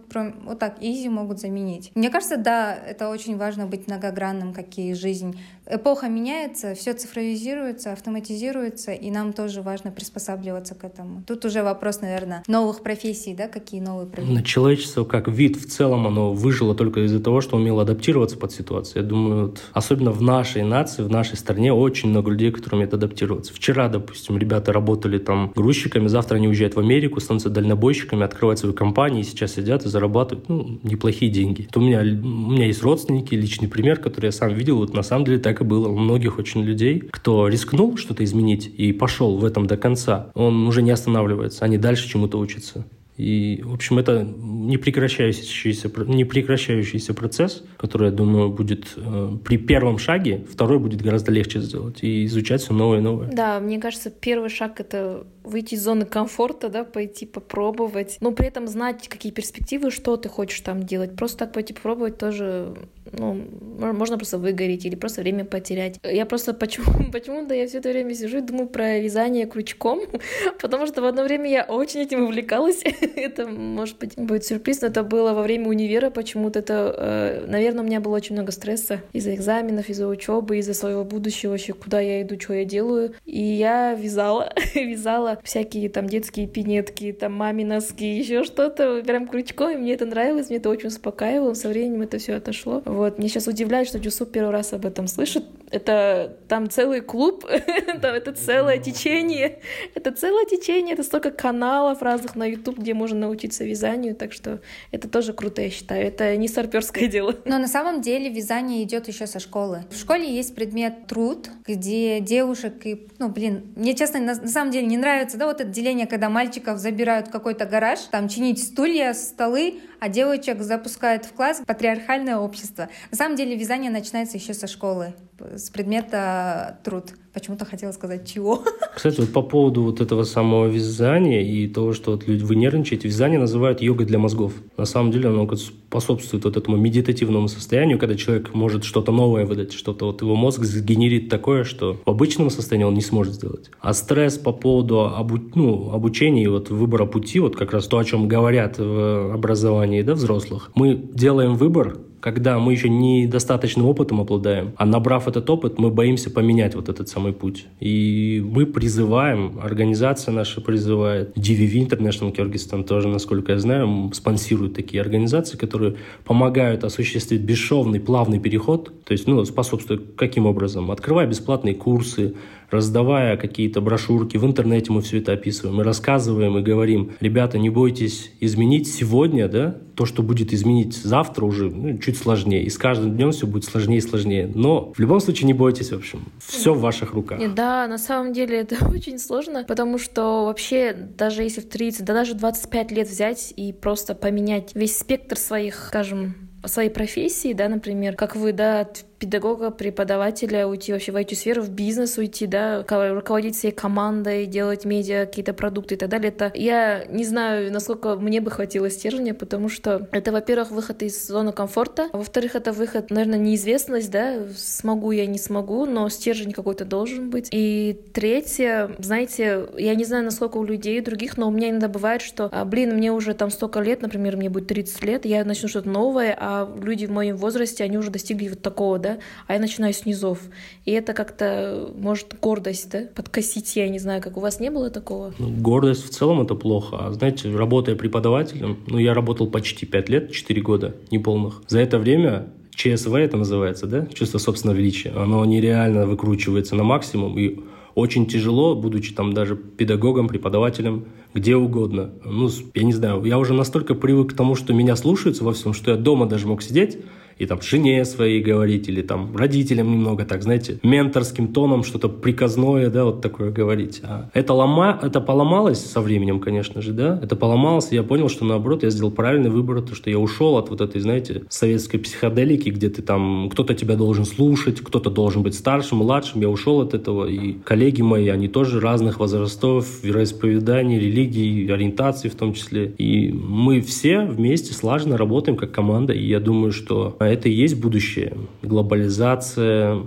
вот 0.46 0.60
так 0.60 0.78
изи 0.82 1.10
могут 1.10 1.40
заменить. 1.40 1.92
Мне 1.96 2.10
кажется, 2.10 2.38
да, 2.38 2.74
это 2.74 3.10
очень 3.10 3.38
важно 3.38 3.68
быть 3.68 3.88
многогранным, 3.88 4.54
как 4.54 4.78
и 4.78 4.94
жизнь 4.94 5.36
эпоха 5.70 6.08
меняется, 6.08 6.76
все 6.76 6.94
цифровизируется, 6.94 7.92
автоматизируется, 7.92 8.92
и 8.92 9.12
нам 9.12 9.34
тоже 9.34 9.62
важно 9.62 9.92
приспосабливаться 9.92 10.76
к 10.76 10.84
этому. 10.84 11.24
Тут 11.26 11.44
уже 11.46 11.64
вопрос, 11.64 12.02
наверное, 12.02 12.44
новых 12.48 12.84
профессий, 12.84 13.34
да, 13.34 13.48
какие 13.48 13.82
новые 13.82 14.08
профессии. 14.08 14.44
Человечество 14.44 15.04
как 15.04 15.28
вид 15.28 15.58
в 15.58 15.70
целом, 15.70 16.08
оно 16.08 16.34
выжило 16.34 16.76
только 16.76 17.06
из-за 17.06 17.20
того, 17.20 17.42
что 17.42 17.58
умело 17.58 17.82
адаптироваться 17.82 18.38
под 18.38 18.52
ситуацию. 18.52 19.04
Я 19.04 19.10
думаю, 19.10 19.48
вот, 19.48 19.62
особенно 19.74 20.12
в 20.12 20.22
нашей 20.22 20.64
нации, 20.64 21.04
в 21.04 21.10
нашей 21.10 21.38
стране 21.38 21.74
очень 21.74 22.10
много 22.10 22.32
людей, 22.32 22.52
которые 22.52 22.78
умеют 22.78 22.94
адаптироваться. 22.94 23.54
Вчера, 23.54 23.90
допустим, 23.90 24.38
ребята 24.38 24.72
работали 24.72 25.18
там 25.18 25.52
грузчиками, 25.56 26.08
завтра 26.08 26.36
они 26.36 26.48
уезжают 26.48 26.76
в 26.76 26.80
Америку, 26.80 27.20
становятся 27.20 27.50
дальнобойщиками, 27.50 28.24
открывают 28.24 28.60
свои 28.60 28.72
компании, 28.86 29.24
сейчас 29.24 29.56
сидят 29.56 29.84
и 29.86 29.90
зарабатывают 29.90 30.48
ну, 30.48 30.80
неплохие 30.84 31.32
деньги. 31.32 31.66
Это 31.68 31.80
у 31.80 31.84
меня, 31.84 32.02
у 32.02 32.52
меня 32.52 32.68
есть 32.68 32.84
родственники, 32.84 33.34
личный 33.34 33.68
пример, 33.68 34.00
который 34.00 34.28
я 34.28 34.32
сам 34.32 34.54
видел, 34.54 34.78
вот 34.78 34.94
на 34.94 35.02
самом 35.02 35.26
деле 35.26 35.40
так 35.40 35.62
и 35.62 35.64
было 35.64 35.88
у 35.88 35.98
многих 35.98 36.38
очень 36.38 36.62
людей, 36.62 37.00
кто 37.00 37.48
рискнул 37.48 37.98
что-то 37.98 38.24
изменить 38.24 38.72
и 38.78 38.94
пошел 38.94 39.38
в 39.38 39.44
этом 39.44 39.66
до 39.66 39.76
конца, 39.76 40.30
он 40.36 40.68
уже 40.68 40.84
не 40.84 40.92
останавливается, 40.92 41.66
они 41.66 41.78
дальше 41.80 42.08
чему-то 42.08 42.38
учатся. 42.38 42.86
И, 43.18 43.62
в 43.64 43.74
общем, 43.74 43.98
это 43.98 44.28
непрекращающийся, 44.38 45.90
непрекращающийся 46.06 47.14
процесс, 47.14 47.64
который, 47.78 48.10
я 48.10 48.12
думаю, 48.12 48.50
будет 48.50 48.88
э, 48.98 49.38
при 49.44 49.58
первом 49.58 49.98
шаге, 49.98 50.46
второй 50.52 50.80
будет 50.80 51.02
гораздо 51.02 51.32
легче 51.32 51.62
сделать 51.62 52.04
и 52.04 52.26
изучать 52.26 52.62
все 52.62 52.74
новое 52.74 53.00
и 53.00 53.02
новое. 53.02 53.30
Да, 53.32 53.60
мне 53.62 53.80
кажется, 53.80 54.10
первый 54.10 54.50
шаг— 54.50 54.80
это 54.82 55.26
выйти 55.46 55.76
из 55.76 55.84
зоны 55.84 56.06
комфорта, 56.06 56.70
да, 56.70 56.84
пойти 56.84 57.26
попробовать, 57.26 58.18
но 58.22 58.32
при 58.32 58.48
этом 58.48 58.68
знать, 58.68 59.08
какие 59.08 59.32
перспективы, 59.32 59.92
что 59.92 60.18
ты 60.18 60.30
хочешь 60.30 60.60
там 60.62 60.84
делать. 60.84 61.16
Просто 61.16 61.40
так 61.40 61.54
пойти 61.54 61.74
попробовать 61.74 62.18
тоже, 62.18 62.76
ну, 63.12 63.34
можно 63.70 64.18
просто 64.18 64.38
выгореть 64.38 64.86
или 64.86 64.96
просто 64.96 65.22
время 65.22 65.46
потерять. 65.46 66.00
Я 66.04 66.26
просто 66.26 66.54
почему, 66.66 67.12
почему-то 67.12 67.54
я 67.54 67.68
все 67.68 67.78
это 67.78 67.90
время 67.90 68.14
сижу 68.14 68.40
и 68.40 68.42
думаю 68.42 68.68
про 68.68 69.00
вязание 69.00 69.46
крючком, 69.46 70.02
потому 70.62 70.88
что 70.88 71.02
в 71.02 71.06
одно 71.06 71.24
время 71.24 71.50
я 71.50 71.64
очень 71.64 72.02
этим 72.02 72.24
увлекалась. 72.24 72.84
это, 73.16 73.48
может 73.48 73.98
быть, 74.00 74.16
будет 74.16 74.46
сюрприз, 74.46 74.82
но 74.82 74.88
это 74.88 75.04
было 75.04 75.34
во 75.34 75.44
время 75.44 75.68
универа 75.68 76.10
почему-то. 76.10 76.60
Это, 76.60 76.96
э, 76.98 77.46
наверное, 77.48 77.84
у 77.84 77.86
меня 77.86 78.00
было 78.00 78.16
очень 78.16 78.36
много 78.36 78.52
стресса 78.52 79.02
из-за 79.14 79.36
экзаменов, 79.36 79.90
из-за 79.90 80.08
учебы, 80.08 80.58
из-за 80.58 80.74
своего 80.74 81.04
будущего 81.04 81.52
вообще, 81.52 81.74
куда 81.74 82.00
я 82.00 82.22
иду, 82.22 82.40
что 82.40 82.54
я 82.54 82.66
делаю. 82.66 83.14
И 83.26 83.42
я 83.42 83.94
вязала, 83.94 84.54
вязала 84.76 85.35
всякие 85.44 85.90
там 85.90 86.08
детские 86.08 86.48
пинетки, 86.48 87.12
там 87.12 87.34
маме 87.34 87.66
носки, 87.66 88.18
еще 88.18 88.44
что-то, 88.44 89.02
прям 89.04 89.28
крючком, 89.28 89.72
и 89.72 89.76
мне 89.76 89.94
это 89.94 90.06
нравилось, 90.06 90.50
мне 90.50 90.58
это 90.58 90.70
очень 90.70 90.88
успокаивало, 90.88 91.54
со 91.54 91.70
временем 91.70 92.02
это 92.02 92.18
все 92.18 92.36
отошло. 92.36 92.82
Вот, 92.86 93.18
мне 93.18 93.28
сейчас 93.28 93.48
удивляет, 93.48 93.88
что 93.88 93.98
Джусуп 93.98 94.32
первый 94.32 94.52
раз 94.52 94.74
об 94.74 94.86
этом 94.86 95.08
слышит. 95.08 95.46
Это 95.72 96.38
там 96.48 96.70
целый 96.70 97.02
клуб, 97.02 97.46
это 97.50 98.32
целое 98.34 98.78
течение, 98.78 99.60
это 99.94 100.12
целое 100.12 100.46
течение, 100.46 100.94
это 100.94 101.04
столько 101.04 101.32
каналов 101.32 102.02
разных 102.02 102.36
на 102.36 102.46
YouTube, 102.46 102.80
где 102.80 102.94
можно 102.94 103.20
научиться 103.20 103.64
вязанию, 103.64 104.16
так 104.16 104.34
что 104.34 104.62
это 104.92 105.10
тоже 105.10 105.34
круто, 105.34 105.62
я 105.62 105.70
считаю. 105.70 106.06
Это 106.06 106.36
не 106.38 106.48
старперское 106.48 107.08
дело. 107.16 107.36
Но 107.46 107.58
на 107.58 107.68
самом 107.68 108.02
деле 108.02 108.30
вязание 108.30 108.84
идет 108.84 109.08
еще 109.08 109.28
со 109.28 109.40
школы. 109.40 109.84
В 109.90 109.98
школе 109.98 110.34
есть 110.34 110.56
предмет 110.56 111.08
труд, 111.08 111.50
где 111.66 112.20
девушек 112.20 112.86
и, 112.86 113.08
ну, 113.20 113.30
блин, 113.30 113.74
мне 113.76 113.96
честно, 113.96 114.20
на, 114.20 114.36
на 114.36 114.48
самом 114.48 114.72
деле 114.72 114.88
не 114.88 114.98
нравится, 114.98 115.25
да, 115.34 115.48
вот 115.48 115.62
это 115.62 115.70
деление, 115.70 116.08
когда 116.08 116.30
мальчиков 116.30 116.80
забирают 116.80 117.28
в 117.28 117.32
какой-то 117.32 117.66
гараж, 117.66 118.00
там 118.12 118.30
чинить 118.30 118.64
стулья, 118.64 119.14
столы, 119.14 119.82
а 120.00 120.10
девочек 120.10 120.62
запускают 120.62 121.26
в 121.26 121.34
класс 121.34 121.62
патриархальное 121.66 122.38
общество. 122.38 122.90
На 123.12 123.18
самом 123.18 123.36
деле 123.36 123.56
вязание 123.56 123.92
начинается 123.92 124.38
еще 124.38 124.54
со 124.54 124.68
школы, 124.68 125.14
с 125.40 125.70
предмета 125.70 126.80
труд. 126.84 127.14
Почему-то 127.36 127.66
хотела 127.66 127.92
сказать 127.92 128.26
чего. 128.26 128.64
Кстати, 128.96 129.20
вот 129.20 129.34
по 129.34 129.42
поводу 129.42 129.84
вот 129.84 130.00
этого 130.00 130.24
самого 130.24 130.68
вязания 130.68 131.42
и 131.42 131.68
того, 131.68 131.92
что 131.92 132.12
вот 132.12 132.26
люди, 132.28 132.44
вы 132.44 132.56
нервничаете, 132.56 133.10
вязание 133.10 133.38
называют 133.38 133.82
йогой 133.82 134.06
для 134.06 134.18
мозгов. 134.18 134.54
На 134.78 134.86
самом 134.86 135.12
деле 135.12 135.28
оно 135.28 135.46
способствует 135.58 136.46
вот 136.46 136.56
этому 136.56 136.78
медитативному 136.78 137.50
состоянию, 137.50 138.00
когда 138.00 138.16
человек 138.16 138.54
может 138.54 138.86
что-то 138.86 139.12
новое 139.12 139.46
выдать, 139.46 139.74
что-то 139.74 140.06
вот 140.06 140.22
его 140.22 140.38
мозг 140.38 140.64
сгенерит 140.64 141.28
такое, 141.28 141.66
что 141.66 141.98
в 142.06 142.10
обычном 142.10 142.50
состоянии 142.50 142.86
он 142.86 142.94
не 142.94 143.02
сможет 143.02 143.34
сделать. 143.34 143.70
А 143.82 143.94
стресс 143.94 144.38
по 144.38 144.54
поводу 144.54 145.02
обу 145.02 145.38
ну, 145.56 145.92
обучения 145.92 146.46
и 146.46 146.48
вот 146.48 146.70
выбора 146.70 147.06
пути, 147.06 147.42
вот 147.42 147.58
как 147.58 147.74
раз 147.74 147.88
то, 147.88 147.98
о 147.98 148.06
чем 148.06 148.30
говорят 148.30 148.78
в 148.78 149.34
образовании 149.34 150.04
да, 150.04 150.14
взрослых, 150.14 150.72
мы 150.74 150.96
делаем 150.96 151.56
выбор, 151.56 151.98
когда 152.26 152.58
мы 152.58 152.74
еще 152.74 152.90
недостаточным 152.90 153.86
опытом 153.86 154.20
обладаем, 154.20 154.74
а 154.78 154.86
набрав 154.88 155.28
этот 155.28 155.48
опыт, 155.48 155.78
мы 155.78 155.92
боимся 155.92 156.32
поменять 156.32 156.74
вот 156.74 156.90
этот 156.90 157.08
самый 157.08 157.34
путь. 157.34 157.68
И 157.80 158.44
мы 158.44 158.66
призываем, 158.66 159.60
организация 159.62 160.32
наша 160.32 160.60
призывает, 160.60 161.38
DVV 161.38 161.88
International 161.88 162.36
Кыргызстан 162.36 162.84
тоже, 162.84 163.10
насколько 163.10 163.52
я 163.52 163.60
знаю, 163.60 164.10
спонсирует 164.12 164.74
такие 164.74 165.02
организации, 165.02 165.56
которые 165.56 165.98
помогают 166.24 166.84
осуществить 166.84 167.42
бесшовный, 167.42 168.00
плавный 168.00 168.40
переход, 168.40 168.92
то 169.04 169.12
есть, 169.12 169.28
ну, 169.28 169.46
способствует 169.46 170.16
каким 170.18 170.48
образом? 170.48 170.90
Открывая 170.90 171.28
бесплатные 171.28 171.76
курсы, 171.76 172.34
раздавая 172.70 173.38
какие-то 173.38 173.82
брошюрки, 173.82 174.38
в 174.38 174.46
интернете 174.46 174.92
мы 174.92 175.02
все 175.02 175.20
это 175.20 175.34
описываем, 175.34 175.76
мы 175.76 175.84
рассказываем 175.84 176.58
и 176.58 176.62
говорим, 176.62 177.12
ребята, 177.20 177.58
не 177.58 177.70
бойтесь 177.70 178.32
изменить 178.40 178.88
сегодня, 178.88 179.48
да, 179.48 179.78
то, 179.96 180.06
что 180.06 180.24
будет 180.24 180.54
изменить 180.54 180.96
завтра 180.96 181.46
уже 181.46 181.70
ну, 181.70 181.98
чуть 181.98 182.18
сложнее. 182.18 182.64
И 182.64 182.70
с 182.70 182.78
каждым 182.78 183.16
днем 183.16 183.32
все 183.32 183.48
будет 183.48 183.64
сложнее 183.64 183.98
и 183.98 184.02
сложнее. 184.02 184.52
Но 184.54 184.92
в 184.94 185.00
любом 185.00 185.20
случае 185.20 185.48
не 185.48 185.54
бойтесь, 185.54 185.92
в 185.92 185.96
общем. 185.96 186.26
Все 186.46 186.74
в 186.74 186.82
ваших 186.82 187.14
руках. 187.14 187.40
Да, 187.56 187.88
на 187.88 187.98
самом 187.98 188.34
деле 188.34 188.60
это 188.60 188.86
очень 188.94 189.18
сложно, 189.20 189.64
потому 189.64 189.98
что 189.98 190.46
вообще 190.46 190.94
даже 190.94 191.44
если 191.44 191.62
в 191.62 191.70
30, 191.70 192.04
да 192.06 192.14
даже 192.14 192.34
25 192.34 192.92
лет 192.92 193.10
взять 193.10 193.54
и 193.56 193.74
просто 193.74 194.16
поменять 194.16 194.72
весь 194.76 194.98
спектр 194.98 195.38
своих, 195.38 195.86
скажем, 195.88 196.36
своей 196.68 196.90
профессии, 196.90 197.54
да, 197.54 197.70
например, 197.70 198.16
как 198.16 198.36
вы, 198.36 198.52
да, 198.52 198.88
педагога, 199.20 199.72
преподавателя, 199.72 200.68
уйти 200.68 200.92
вообще 200.92 201.12
в 201.12 201.16
эту 201.16 201.36
сферу, 201.36 201.62
в 201.62 201.70
бизнес 201.70 202.18
уйти, 202.18 202.48
да, 202.48 202.84
руководить 202.88 203.56
всей 203.56 203.72
командой, 203.72 204.46
делать 204.46 204.86
медиа, 204.86 205.26
какие-то 205.26 205.54
продукты 205.54 205.96
и 205.96 205.98
так 205.98 206.10
далее. 206.10 206.30
Это 206.30 206.52
я 206.54 207.06
не 207.06 207.24
знаю, 207.24 207.72
насколько 207.72 208.16
мне 208.16 208.42
бы 208.42 208.52
хватило 208.52 208.90
стержня, 208.90 209.34
потому 209.34 209.70
что 209.70 210.08
это, 210.12 210.32
во-первых, 210.32 210.72
выход 210.72 211.02
из 211.04 211.28
зоны 211.28 211.52
комфорта, 211.52 212.10
а 212.12 212.18
во-вторых, 212.18 212.56
это 212.56 212.72
выход, 212.72 213.10
наверное, 213.10 213.40
неизвестность, 213.40 214.12
да, 214.12 214.48
смогу 214.56 215.12
я, 215.12 215.26
не 215.26 215.38
смогу, 215.38 215.86
но 215.86 216.10
стержень 216.10 216.52
какой-то 216.52 216.86
должен 216.86 217.30
быть. 217.30 217.50
И 217.52 218.00
третье, 218.14 218.92
знаете, 219.00 219.68
я 219.78 219.96
не 219.96 220.04
знаю, 220.04 220.26
насколько 220.26 220.58
у 220.58 220.64
людей 220.64 221.00
других, 221.02 221.38
но 221.38 221.48
у 221.48 221.52
меня 221.52 221.70
иногда 221.70 221.88
бывает, 221.88 222.22
что, 222.22 222.50
а, 222.52 222.66
блин, 222.66 222.96
мне 222.96 223.12
уже 223.12 223.34
там 223.34 223.50
столько 223.50 223.80
лет, 223.80 224.02
например, 224.02 224.38
мне 224.38 224.50
будет 224.50 224.68
30 224.68 225.04
лет, 225.04 225.26
я 225.26 225.46
начну 225.46 225.70
что-то 225.70 225.90
новое, 225.90 226.36
а 226.40 226.70
люди 226.82 227.06
в 227.06 227.12
моем 227.12 227.38
возрасте, 227.38 227.84
они 227.84 227.98
уже 227.98 228.12
достигли 228.12 228.50
вот 228.50 228.62
такого, 228.62 229.00
да, 229.06 229.18
а 229.48 229.54
я 229.54 229.60
начинаю 229.60 229.94
с 229.94 230.06
низов. 230.06 230.40
И 230.86 230.92
это 230.92 231.14
как-то 231.14 231.92
может 231.96 232.36
гордость, 232.42 232.90
да, 232.92 233.04
подкосить, 233.14 233.76
я 233.76 233.88
не 233.88 234.00
знаю, 234.00 234.22
как 234.22 234.38
у 234.38 234.40
вас 234.40 234.60
не 234.60 234.72
было 234.72 234.90
такого? 234.90 235.34
Ну, 235.38 235.50
гордость 235.50 236.06
в 236.06 236.10
целом 236.10 236.42
это 236.42 236.56
плохо. 236.56 236.98
А 237.00 237.12
знаете, 237.12 237.56
работая 237.56 237.96
преподавателем, 237.96 238.80
ну, 238.88 238.98
я 238.98 239.14
работал 239.14 239.48
почти 239.48 239.86
5 239.86 240.10
лет, 240.10 240.32
4 240.32 240.62
года 240.62 240.96
неполных. 241.12 241.62
За 241.68 241.80
это 241.80 242.00
время 242.00 242.48
ЧСВ 242.72 243.14
это 243.14 243.38
называется, 243.38 243.86
да, 243.86 244.08
чувство 244.08 244.40
собственного 244.40 244.78
величия, 244.78 245.12
оно 245.12 245.46
нереально 245.46 246.08
выкручивается 246.08 246.76
на 246.76 246.84
максимум, 246.84 247.38
и 247.38 247.60
очень 247.94 248.26
тяжело, 248.26 248.76
будучи 248.76 249.14
там 249.14 249.34
даже 249.34 249.56
педагогом, 249.56 250.28
преподавателем, 250.28 251.06
где 251.34 251.56
угодно. 251.56 252.10
Ну, 252.26 252.50
я 252.74 252.84
не 252.84 252.92
знаю, 252.92 253.24
я 253.24 253.38
уже 253.38 253.54
настолько 253.54 253.94
привык 253.94 254.34
к 254.34 254.36
тому, 254.36 254.56
что 254.56 254.74
меня 254.74 254.96
слушаются 254.96 255.44
во 255.44 255.54
всем, 255.54 255.74
что 255.74 255.92
я 255.92 255.98
дома 255.98 256.26
даже 256.26 256.48
мог 256.48 256.62
сидеть 256.62 256.98
и 257.38 257.46
там 257.46 257.62
жене 257.62 258.06
своей 258.06 258.42
говорить, 258.42 258.88
или 258.88 259.02
там 259.02 259.36
родителям 259.36 259.92
немного 259.92 260.26
так, 260.26 260.44
знаете, 260.44 260.80
менторским 260.84 261.50
тоном 261.50 261.84
что-то 261.84 262.10
приказное, 262.10 262.90
да, 262.90 263.06
вот 263.06 263.22
такое 263.22 263.52
говорить. 263.52 264.02
А 264.04 264.30
это, 264.34 264.54
лома... 264.54 265.00
это 265.02 265.22
поломалось 265.22 265.80
со 265.80 266.02
временем, 266.02 266.40
конечно 266.40 266.82
же, 266.82 266.94
да, 266.94 267.20
это 267.22 267.36
поломалось, 267.36 267.92
и 267.92 267.96
я 267.96 268.04
понял, 268.04 268.30
что 268.30 268.46
наоборот, 268.46 268.84
я 268.84 268.90
сделал 268.90 269.12
правильный 269.12 269.50
выбор, 269.50 269.82
то, 269.82 269.96
что 269.96 270.10
я 270.10 270.18
ушел 270.18 270.58
от 270.58 270.70
вот 270.70 270.82
этой, 270.82 271.02
знаете, 271.02 271.44
советской 271.50 271.98
психоделики, 271.98 272.70
где 272.70 272.90
ты 272.90 273.02
там, 273.02 273.50
кто-то 273.52 273.74
тебя 273.74 273.96
должен 273.96 274.26
слушать, 274.26 274.80
кто-то 274.80 275.10
должен 275.10 275.44
быть 275.44 275.56
старшим, 275.56 276.00
младшим, 276.00 276.42
я 276.42 276.50
ушел 276.50 276.82
от 276.82 276.94
этого, 276.94 277.26
и 277.26 277.54
коллеги 277.64 278.02
мои, 278.02 278.30
они 278.30 278.48
тоже 278.48 278.80
разных 278.80 279.20
возрастов, 279.20 280.04
вероисповеданий, 280.04 281.00
религий, 281.00 281.70
ориентаций 281.70 282.30
в 282.30 282.36
том 282.36 282.54
числе, 282.54 282.94
и 282.98 283.32
мы 283.32 283.82
все 283.82 284.22
вместе 284.22 284.74
слаженно 284.74 285.18
работаем 285.18 285.58
как 285.58 285.72
команда, 285.72 286.14
и 286.14 286.26
я 286.26 286.40
думаю, 286.40 286.72
что 286.72 287.16
а 287.26 287.30
это 287.30 287.50
и 287.50 287.52
есть 287.52 287.76
будущее. 287.76 288.38
Глобализация, 288.62 290.02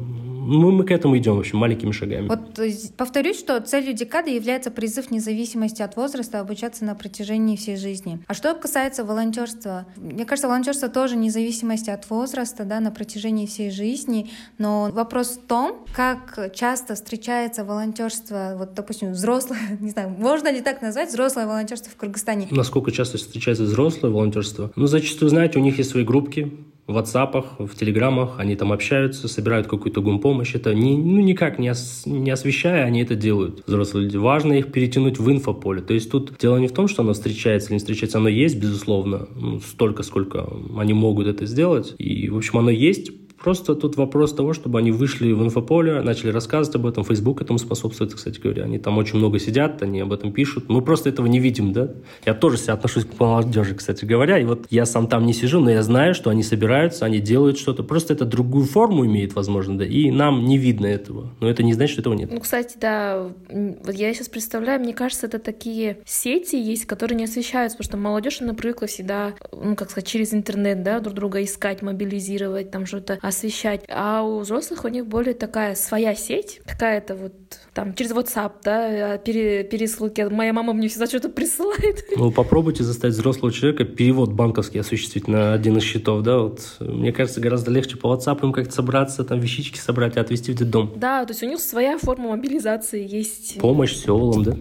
мы, 0.48 0.72
мы 0.72 0.84
к 0.84 0.90
этому 0.90 1.18
идем, 1.18 1.36
в 1.36 1.40
общем, 1.40 1.58
маленькими 1.58 1.92
шагами. 1.92 2.26
Вот 2.26 2.58
повторюсь, 2.96 3.38
что 3.38 3.60
целью 3.60 3.92
декады 3.92 4.30
является 4.30 4.70
призыв 4.70 5.10
независимости 5.10 5.82
от 5.82 5.96
возраста 5.96 6.40
обучаться 6.40 6.86
на 6.86 6.94
протяжении 6.94 7.54
всей 7.56 7.76
жизни. 7.76 8.20
А 8.26 8.34
что 8.34 8.54
касается 8.54 9.04
волонтерства, 9.04 9.84
мне 9.96 10.24
кажется, 10.24 10.48
волонтерство 10.48 10.88
тоже 10.88 11.16
независимость 11.16 11.90
от 11.90 12.08
возраста, 12.08 12.64
да, 12.64 12.80
на 12.80 12.90
протяжении 12.90 13.44
всей 13.44 13.70
жизни. 13.70 14.30
Но 14.56 14.90
вопрос 14.90 15.38
в 15.38 15.46
том, 15.46 15.84
как 15.92 16.52
часто 16.54 16.94
встречается 16.94 17.62
волонтерство, 17.64 18.54
вот, 18.56 18.72
допустим, 18.72 19.12
взрослое, 19.12 19.60
не 19.80 19.90
знаю, 19.90 20.08
можно 20.08 20.50
ли 20.50 20.62
так 20.62 20.80
назвать, 20.80 21.10
взрослое 21.10 21.46
волонтерство 21.46 21.92
в 21.92 21.96
Кыргызстане? 21.96 22.48
Насколько 22.50 22.90
часто 22.90 23.18
встречается 23.18 23.64
взрослое 23.64 24.10
волонтерство? 24.10 24.72
Ну, 24.76 24.86
зачастую, 24.86 25.28
знаете, 25.28 25.58
у 25.58 25.62
них 25.62 25.76
есть 25.76 25.90
свои 25.90 26.04
группки, 26.04 26.52
в 26.88 26.96
WhatsApp, 26.96 27.44
в 27.58 27.76
Телеграмах, 27.76 28.38
они 28.38 28.56
там 28.56 28.72
общаются, 28.72 29.28
собирают 29.28 29.66
какую-то 29.66 30.00
гумпомощь. 30.00 30.54
Это 30.54 30.74
не, 30.74 30.96
ну, 30.96 31.20
никак 31.20 31.58
не, 31.58 31.70
ос, 31.70 32.04
не 32.06 32.30
освещая, 32.30 32.84
они 32.84 33.02
это 33.02 33.14
делают, 33.14 33.62
взрослые 33.66 34.06
люди. 34.06 34.16
Важно 34.16 34.54
их 34.54 34.72
перетянуть 34.72 35.18
в 35.18 35.30
инфополе. 35.30 35.82
То 35.82 35.92
есть 35.92 36.10
тут 36.10 36.32
дело 36.40 36.56
не 36.56 36.66
в 36.66 36.72
том, 36.72 36.88
что 36.88 37.02
оно 37.02 37.12
встречается 37.12 37.68
или 37.68 37.74
не 37.74 37.78
встречается, 37.78 38.18
оно 38.18 38.28
есть, 38.28 38.58
безусловно, 38.58 39.28
ну, 39.36 39.60
столько, 39.60 40.02
сколько 40.02 40.50
они 40.78 40.94
могут 40.94 41.26
это 41.26 41.44
сделать. 41.44 41.94
И, 41.98 42.30
в 42.30 42.36
общем, 42.38 42.58
оно 42.58 42.70
есть, 42.70 43.12
Просто 43.42 43.74
тут 43.74 43.96
вопрос 43.96 44.34
того, 44.34 44.52
чтобы 44.52 44.78
они 44.78 44.90
вышли 44.90 45.32
в 45.32 45.42
инфополе, 45.42 46.00
начали 46.02 46.30
рассказывать 46.30 46.76
об 46.76 46.86
этом. 46.86 47.04
Facebook 47.04 47.40
этому 47.40 47.58
способствует, 47.58 48.14
кстати 48.14 48.40
говоря. 48.40 48.64
Они 48.64 48.78
там 48.78 48.98
очень 48.98 49.18
много 49.18 49.38
сидят, 49.38 49.80
они 49.82 50.00
об 50.00 50.12
этом 50.12 50.32
пишут. 50.32 50.68
Мы 50.68 50.82
просто 50.82 51.08
этого 51.08 51.26
не 51.26 51.38
видим, 51.38 51.72
да? 51.72 51.90
Я 52.26 52.34
тоже 52.34 52.56
себя 52.56 52.74
отношусь 52.74 53.04
к 53.04 53.18
молодежи, 53.18 53.74
кстати 53.74 54.04
говоря. 54.04 54.38
И 54.38 54.44
вот 54.44 54.66
я 54.70 54.86
сам 54.86 55.06
там 55.06 55.24
не 55.24 55.32
сижу, 55.32 55.60
но 55.60 55.70
я 55.70 55.82
знаю, 55.82 56.14
что 56.14 56.30
они 56.30 56.42
собираются, 56.42 57.04
они 57.04 57.20
делают 57.20 57.58
что-то. 57.58 57.82
Просто 57.82 58.12
это 58.12 58.24
другую 58.24 58.64
форму 58.64 59.06
имеет, 59.06 59.34
возможно, 59.34 59.78
да. 59.78 59.84
И 59.84 60.10
нам 60.10 60.44
не 60.44 60.58
видно 60.58 60.86
этого. 60.86 61.32
Но 61.40 61.48
это 61.48 61.62
не 61.62 61.74
значит, 61.74 61.92
что 61.92 62.00
этого 62.02 62.14
нет. 62.14 62.30
Ну, 62.32 62.40
кстати, 62.40 62.76
да, 62.80 63.30
вот 63.48 63.94
я 63.94 64.12
сейчас 64.14 64.28
представляю, 64.28 64.80
мне 64.80 64.94
кажется, 64.94 65.26
это 65.26 65.38
такие 65.38 65.98
сети 66.04 66.56
есть, 66.56 66.86
которые 66.86 67.16
не 67.16 67.24
освещаются, 67.24 67.78
потому 67.78 67.90
что 67.90 67.96
молодежь, 67.98 68.40
она 68.40 68.54
привыкла 68.54 68.88
всегда, 68.88 69.34
ну, 69.52 69.76
как 69.76 69.90
сказать, 69.90 70.08
через 70.08 70.34
интернет, 70.34 70.82
да, 70.82 71.00
друг 71.00 71.14
друга 71.14 71.42
искать, 71.42 71.82
мобилизировать, 71.82 72.70
там 72.70 72.84
что-то 72.84 73.18
освещать. 73.28 73.84
А 73.88 74.22
у 74.22 74.40
взрослых 74.40 74.84
у 74.84 74.88
них 74.88 75.06
более 75.06 75.34
такая 75.34 75.74
своя 75.74 76.14
сеть, 76.14 76.60
какая-то 76.66 77.14
вот 77.14 77.32
там 77.74 77.94
через 77.94 78.12
WhatsApp, 78.12 78.52
да, 78.64 79.18
пере, 79.18 79.64
пересылки. 79.64 80.22
Моя 80.22 80.52
мама 80.52 80.72
мне 80.72 80.88
всегда 80.88 81.06
что-то 81.06 81.28
присылает. 81.28 82.04
Ну, 82.16 82.30
попробуйте 82.32 82.82
заставить 82.84 83.14
взрослого 83.14 83.52
человека 83.52 83.84
перевод 83.84 84.32
банковский 84.32 84.78
осуществить 84.78 85.28
на 85.28 85.54
один 85.54 85.76
из 85.76 85.84
счетов, 85.84 86.22
да, 86.22 86.38
вот. 86.38 86.60
Мне 86.80 87.12
кажется, 87.12 87.40
гораздо 87.40 87.70
легче 87.70 87.96
по 87.96 88.14
WhatsApp 88.14 88.42
им 88.42 88.52
как-то 88.52 88.72
собраться, 88.72 89.24
там 89.24 89.40
вещички 89.40 89.78
собрать 89.78 90.16
и 90.16 90.20
отвезти 90.20 90.52
в 90.52 90.56
детдом. 90.56 90.92
Да, 90.96 91.24
то 91.24 91.32
есть 91.32 91.42
у 91.42 91.46
них 91.46 91.60
своя 91.60 91.98
форма 91.98 92.30
мобилизации 92.30 93.06
есть. 93.06 93.58
Помощь 93.60 93.94
селам, 93.94 94.42
да. 94.42 94.56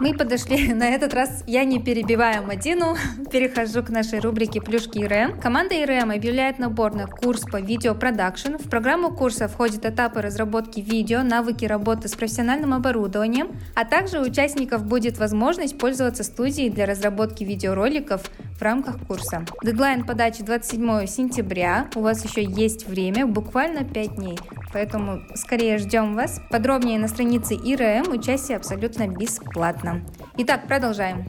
Мы 0.00 0.14
подошли 0.14 0.72
на 0.72 0.88
этот 0.88 1.12
раз, 1.12 1.44
я 1.46 1.64
не 1.64 1.78
перебиваю 1.78 2.42
Мадину, 2.46 2.96
перехожу 3.30 3.82
к 3.82 3.90
нашей 3.90 4.20
рубрике 4.20 4.62
«Плюшки 4.62 4.98
ИРМ». 4.98 5.38
Команда 5.38 5.74
ИРМ 5.74 6.10
объявляет 6.10 6.58
набор 6.58 6.94
на 6.94 7.06
курс 7.06 7.42
по 7.42 7.60
видеопродакшн. 7.60 8.56
В 8.56 8.70
программу 8.70 9.10
курса 9.14 9.46
входят 9.46 9.84
этапы 9.84 10.22
разработки 10.22 10.80
видео, 10.80 11.22
навыки 11.22 11.66
работы 11.66 12.08
с 12.08 12.14
профессиональным 12.14 12.72
оборудованием, 12.72 13.48
а 13.74 13.84
также 13.84 14.20
у 14.20 14.22
участников 14.22 14.86
будет 14.86 15.18
возможность 15.18 15.76
пользоваться 15.76 16.24
студией 16.24 16.70
для 16.70 16.86
разработки 16.86 17.44
видеороликов 17.44 18.22
в 18.58 18.62
рамках 18.62 19.06
курса. 19.06 19.44
Дедлайн 19.62 20.06
подачи 20.06 20.42
27 20.42 21.06
сентября. 21.06 21.88
У 21.94 22.00
вас 22.00 22.24
еще 22.24 22.42
есть 22.42 22.88
время, 22.88 23.26
буквально 23.26 23.84
5 23.84 24.14
дней. 24.16 24.38
Поэтому 24.72 25.20
скорее 25.34 25.78
ждем 25.78 26.14
вас. 26.14 26.40
Подробнее 26.50 26.98
на 26.98 27.08
странице 27.08 27.54
ИРМ. 27.54 28.12
Участие 28.12 28.56
абсолютно 28.56 29.08
бесплатно. 29.08 30.02
Итак, 30.36 30.66
продолжаем. 30.68 31.24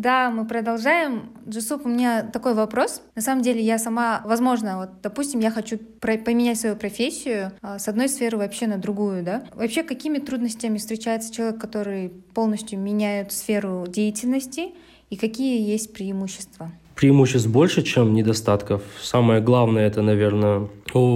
Да, 0.00 0.30
мы 0.30 0.46
продолжаем. 0.46 1.30
Джусуп, 1.46 1.84
у 1.84 1.88
меня 1.90 2.22
такой 2.22 2.54
вопрос. 2.54 3.02
На 3.16 3.20
самом 3.20 3.42
деле 3.42 3.60
я 3.60 3.78
сама, 3.78 4.22
возможно, 4.24 4.78
вот, 4.78 5.02
допустим, 5.02 5.40
я 5.40 5.50
хочу 5.50 5.76
поменять 6.00 6.58
свою 6.58 6.74
профессию 6.74 7.52
а, 7.60 7.78
с 7.78 7.86
одной 7.86 8.08
сферы 8.08 8.38
вообще 8.38 8.66
на 8.66 8.78
другую, 8.78 9.22
да? 9.22 9.44
Вообще, 9.52 9.82
какими 9.82 10.16
трудностями 10.16 10.78
встречается 10.78 11.30
человек, 11.30 11.60
который 11.60 12.08
полностью 12.08 12.78
меняет 12.78 13.30
сферу 13.32 13.84
деятельности, 13.86 14.70
и 15.10 15.16
какие 15.16 15.60
есть 15.68 15.92
преимущества? 15.92 16.72
Преимуществ 17.00 17.48
больше, 17.48 17.82
чем 17.82 18.12
недостатков. 18.12 18.82
Самое 19.00 19.40
главное 19.40 19.86
это, 19.86 20.02
наверное, 20.02 20.68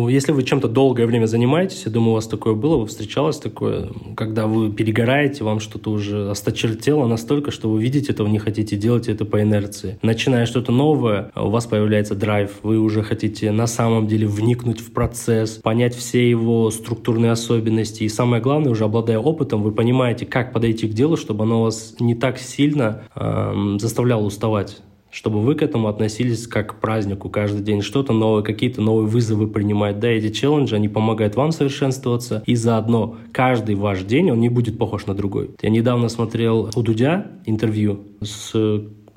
если 0.08 0.32
вы 0.32 0.42
чем-то 0.42 0.66
долгое 0.68 1.04
время 1.06 1.26
занимаетесь, 1.26 1.82
я 1.84 1.92
думаю, 1.92 2.12
у 2.12 2.14
вас 2.14 2.26
такое 2.26 2.54
было, 2.54 2.78
вы 2.78 2.86
встречалось 2.86 3.38
такое, 3.38 3.90
когда 4.16 4.46
вы 4.46 4.72
перегораете, 4.72 5.44
вам 5.44 5.60
что-то 5.60 5.90
уже 5.90 6.30
осточертело 6.30 7.06
настолько, 7.06 7.50
что 7.50 7.68
вы 7.68 7.82
видите 7.82 8.12
этого, 8.12 8.28
не 8.28 8.38
хотите 8.38 8.76
делать 8.76 9.08
это 9.08 9.26
по 9.26 9.42
инерции. 9.42 9.98
Начиная 10.00 10.46
что-то 10.46 10.72
новое, 10.72 11.30
у 11.36 11.50
вас 11.50 11.66
появляется 11.66 12.14
драйв, 12.14 12.52
вы 12.62 12.78
уже 12.78 13.02
хотите 13.02 13.52
на 13.52 13.66
самом 13.66 14.06
деле 14.06 14.26
вникнуть 14.26 14.80
в 14.80 14.90
процесс, 14.90 15.60
понять 15.62 15.94
все 15.94 16.30
его 16.30 16.70
структурные 16.70 17.32
особенности, 17.32 18.04
и 18.04 18.08
самое 18.08 18.40
главное, 18.40 18.70
уже 18.70 18.84
обладая 18.84 19.18
опытом, 19.18 19.62
вы 19.62 19.72
понимаете, 19.72 20.24
как 20.24 20.54
подойти 20.54 20.88
к 20.88 20.94
делу, 20.94 21.18
чтобы 21.18 21.44
оно 21.44 21.62
вас 21.62 21.96
не 22.00 22.14
так 22.14 22.38
сильно 22.38 23.02
э, 23.14 23.76
заставляло 23.78 24.22
уставать 24.22 24.78
чтобы 25.14 25.40
вы 25.40 25.54
к 25.54 25.62
этому 25.62 25.86
относились 25.86 26.48
как 26.48 26.76
к 26.76 26.80
празднику 26.80 27.30
каждый 27.30 27.62
день, 27.62 27.82
что-то 27.82 28.12
новое, 28.12 28.42
какие-то 28.42 28.82
новые 28.82 29.06
вызовы 29.06 29.46
принимать. 29.46 30.00
Да, 30.00 30.08
эти 30.08 30.30
челленджи, 30.30 30.74
они 30.74 30.88
помогают 30.88 31.36
вам 31.36 31.52
совершенствоваться, 31.52 32.42
и 32.46 32.56
заодно 32.56 33.16
каждый 33.32 33.76
ваш 33.76 34.02
день, 34.02 34.32
он 34.32 34.40
не 34.40 34.48
будет 34.48 34.76
похож 34.76 35.06
на 35.06 35.14
другой. 35.14 35.50
Я 35.62 35.70
недавно 35.70 36.08
смотрел 36.08 36.70
у 36.74 36.82
Дудя 36.82 37.28
интервью 37.46 38.00
с 38.20 38.52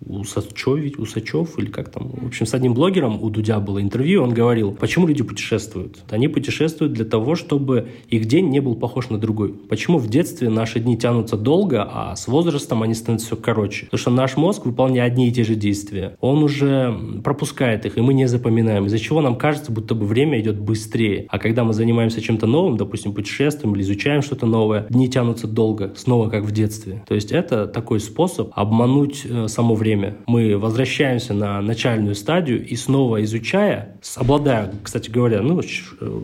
Усачев, 0.05 0.99
Усачев 0.99 1.57
или 1.59 1.67
как 1.67 1.89
там, 1.89 2.09
в 2.09 2.27
общем, 2.27 2.45
с 2.45 2.53
одним 2.53 2.73
блогером 2.73 3.21
у 3.21 3.29
Дудя 3.29 3.59
было 3.59 3.81
интервью, 3.81 4.23
он 4.23 4.33
говорил, 4.33 4.71
почему 4.71 5.07
люди 5.07 5.23
путешествуют. 5.23 5.99
Они 6.09 6.27
путешествуют 6.27 6.93
для 6.93 7.05
того, 7.05 7.35
чтобы 7.35 7.89
их 8.09 8.25
день 8.25 8.49
не 8.49 8.59
был 8.59 8.75
похож 8.75 9.09
на 9.09 9.17
другой. 9.17 9.53
Почему 9.53 9.97
в 9.97 10.07
детстве 10.09 10.49
наши 10.49 10.79
дни 10.79 10.97
тянутся 10.97 11.37
долго, 11.37 11.87
а 11.91 12.15
с 12.15 12.27
возрастом 12.27 12.83
они 12.83 12.93
становятся 12.93 13.27
все 13.27 13.35
короче? 13.37 13.85
Потому 13.85 13.99
что 13.99 14.11
наш 14.11 14.37
мозг, 14.37 14.65
выполняя 14.65 15.07
одни 15.07 15.29
и 15.29 15.31
те 15.31 15.43
же 15.43 15.55
действия, 15.55 16.15
он 16.21 16.43
уже 16.43 16.97
пропускает 17.23 17.85
их, 17.85 17.97
и 17.97 18.01
мы 18.01 18.13
не 18.13 18.27
запоминаем, 18.27 18.85
из-за 18.85 18.99
чего 18.99 19.21
нам 19.21 19.35
кажется, 19.35 19.71
будто 19.71 19.95
бы 19.95 20.05
время 20.05 20.39
идет 20.39 20.59
быстрее. 20.59 21.25
А 21.29 21.39
когда 21.39 21.63
мы 21.63 21.73
занимаемся 21.73 22.21
чем-то 22.21 22.45
новым, 22.45 22.77
допустим, 22.77 23.13
путешествуем 23.13 23.75
или 23.75 23.81
изучаем 23.81 24.21
что-то 24.21 24.45
новое, 24.45 24.85
дни 24.89 25.09
тянутся 25.09 25.47
долго, 25.47 25.93
снова 25.95 26.29
как 26.29 26.43
в 26.43 26.51
детстве. 26.51 27.03
То 27.07 27.15
есть 27.15 27.31
это 27.31 27.67
такой 27.67 27.99
способ 27.99 28.51
обмануть 28.55 29.25
э, 29.25 29.47
само 29.47 29.75
время 29.75 29.86
время 29.87 30.17
мы 30.27 30.57
возвращаемся 30.57 31.33
на 31.33 31.61
начальную 31.61 32.15
стадию 32.15 32.65
и 32.65 32.75
снова 32.75 33.23
изучая, 33.23 33.97
обладая, 34.15 34.73
кстати 34.83 35.09
говоря, 35.09 35.41
ну, 35.41 35.61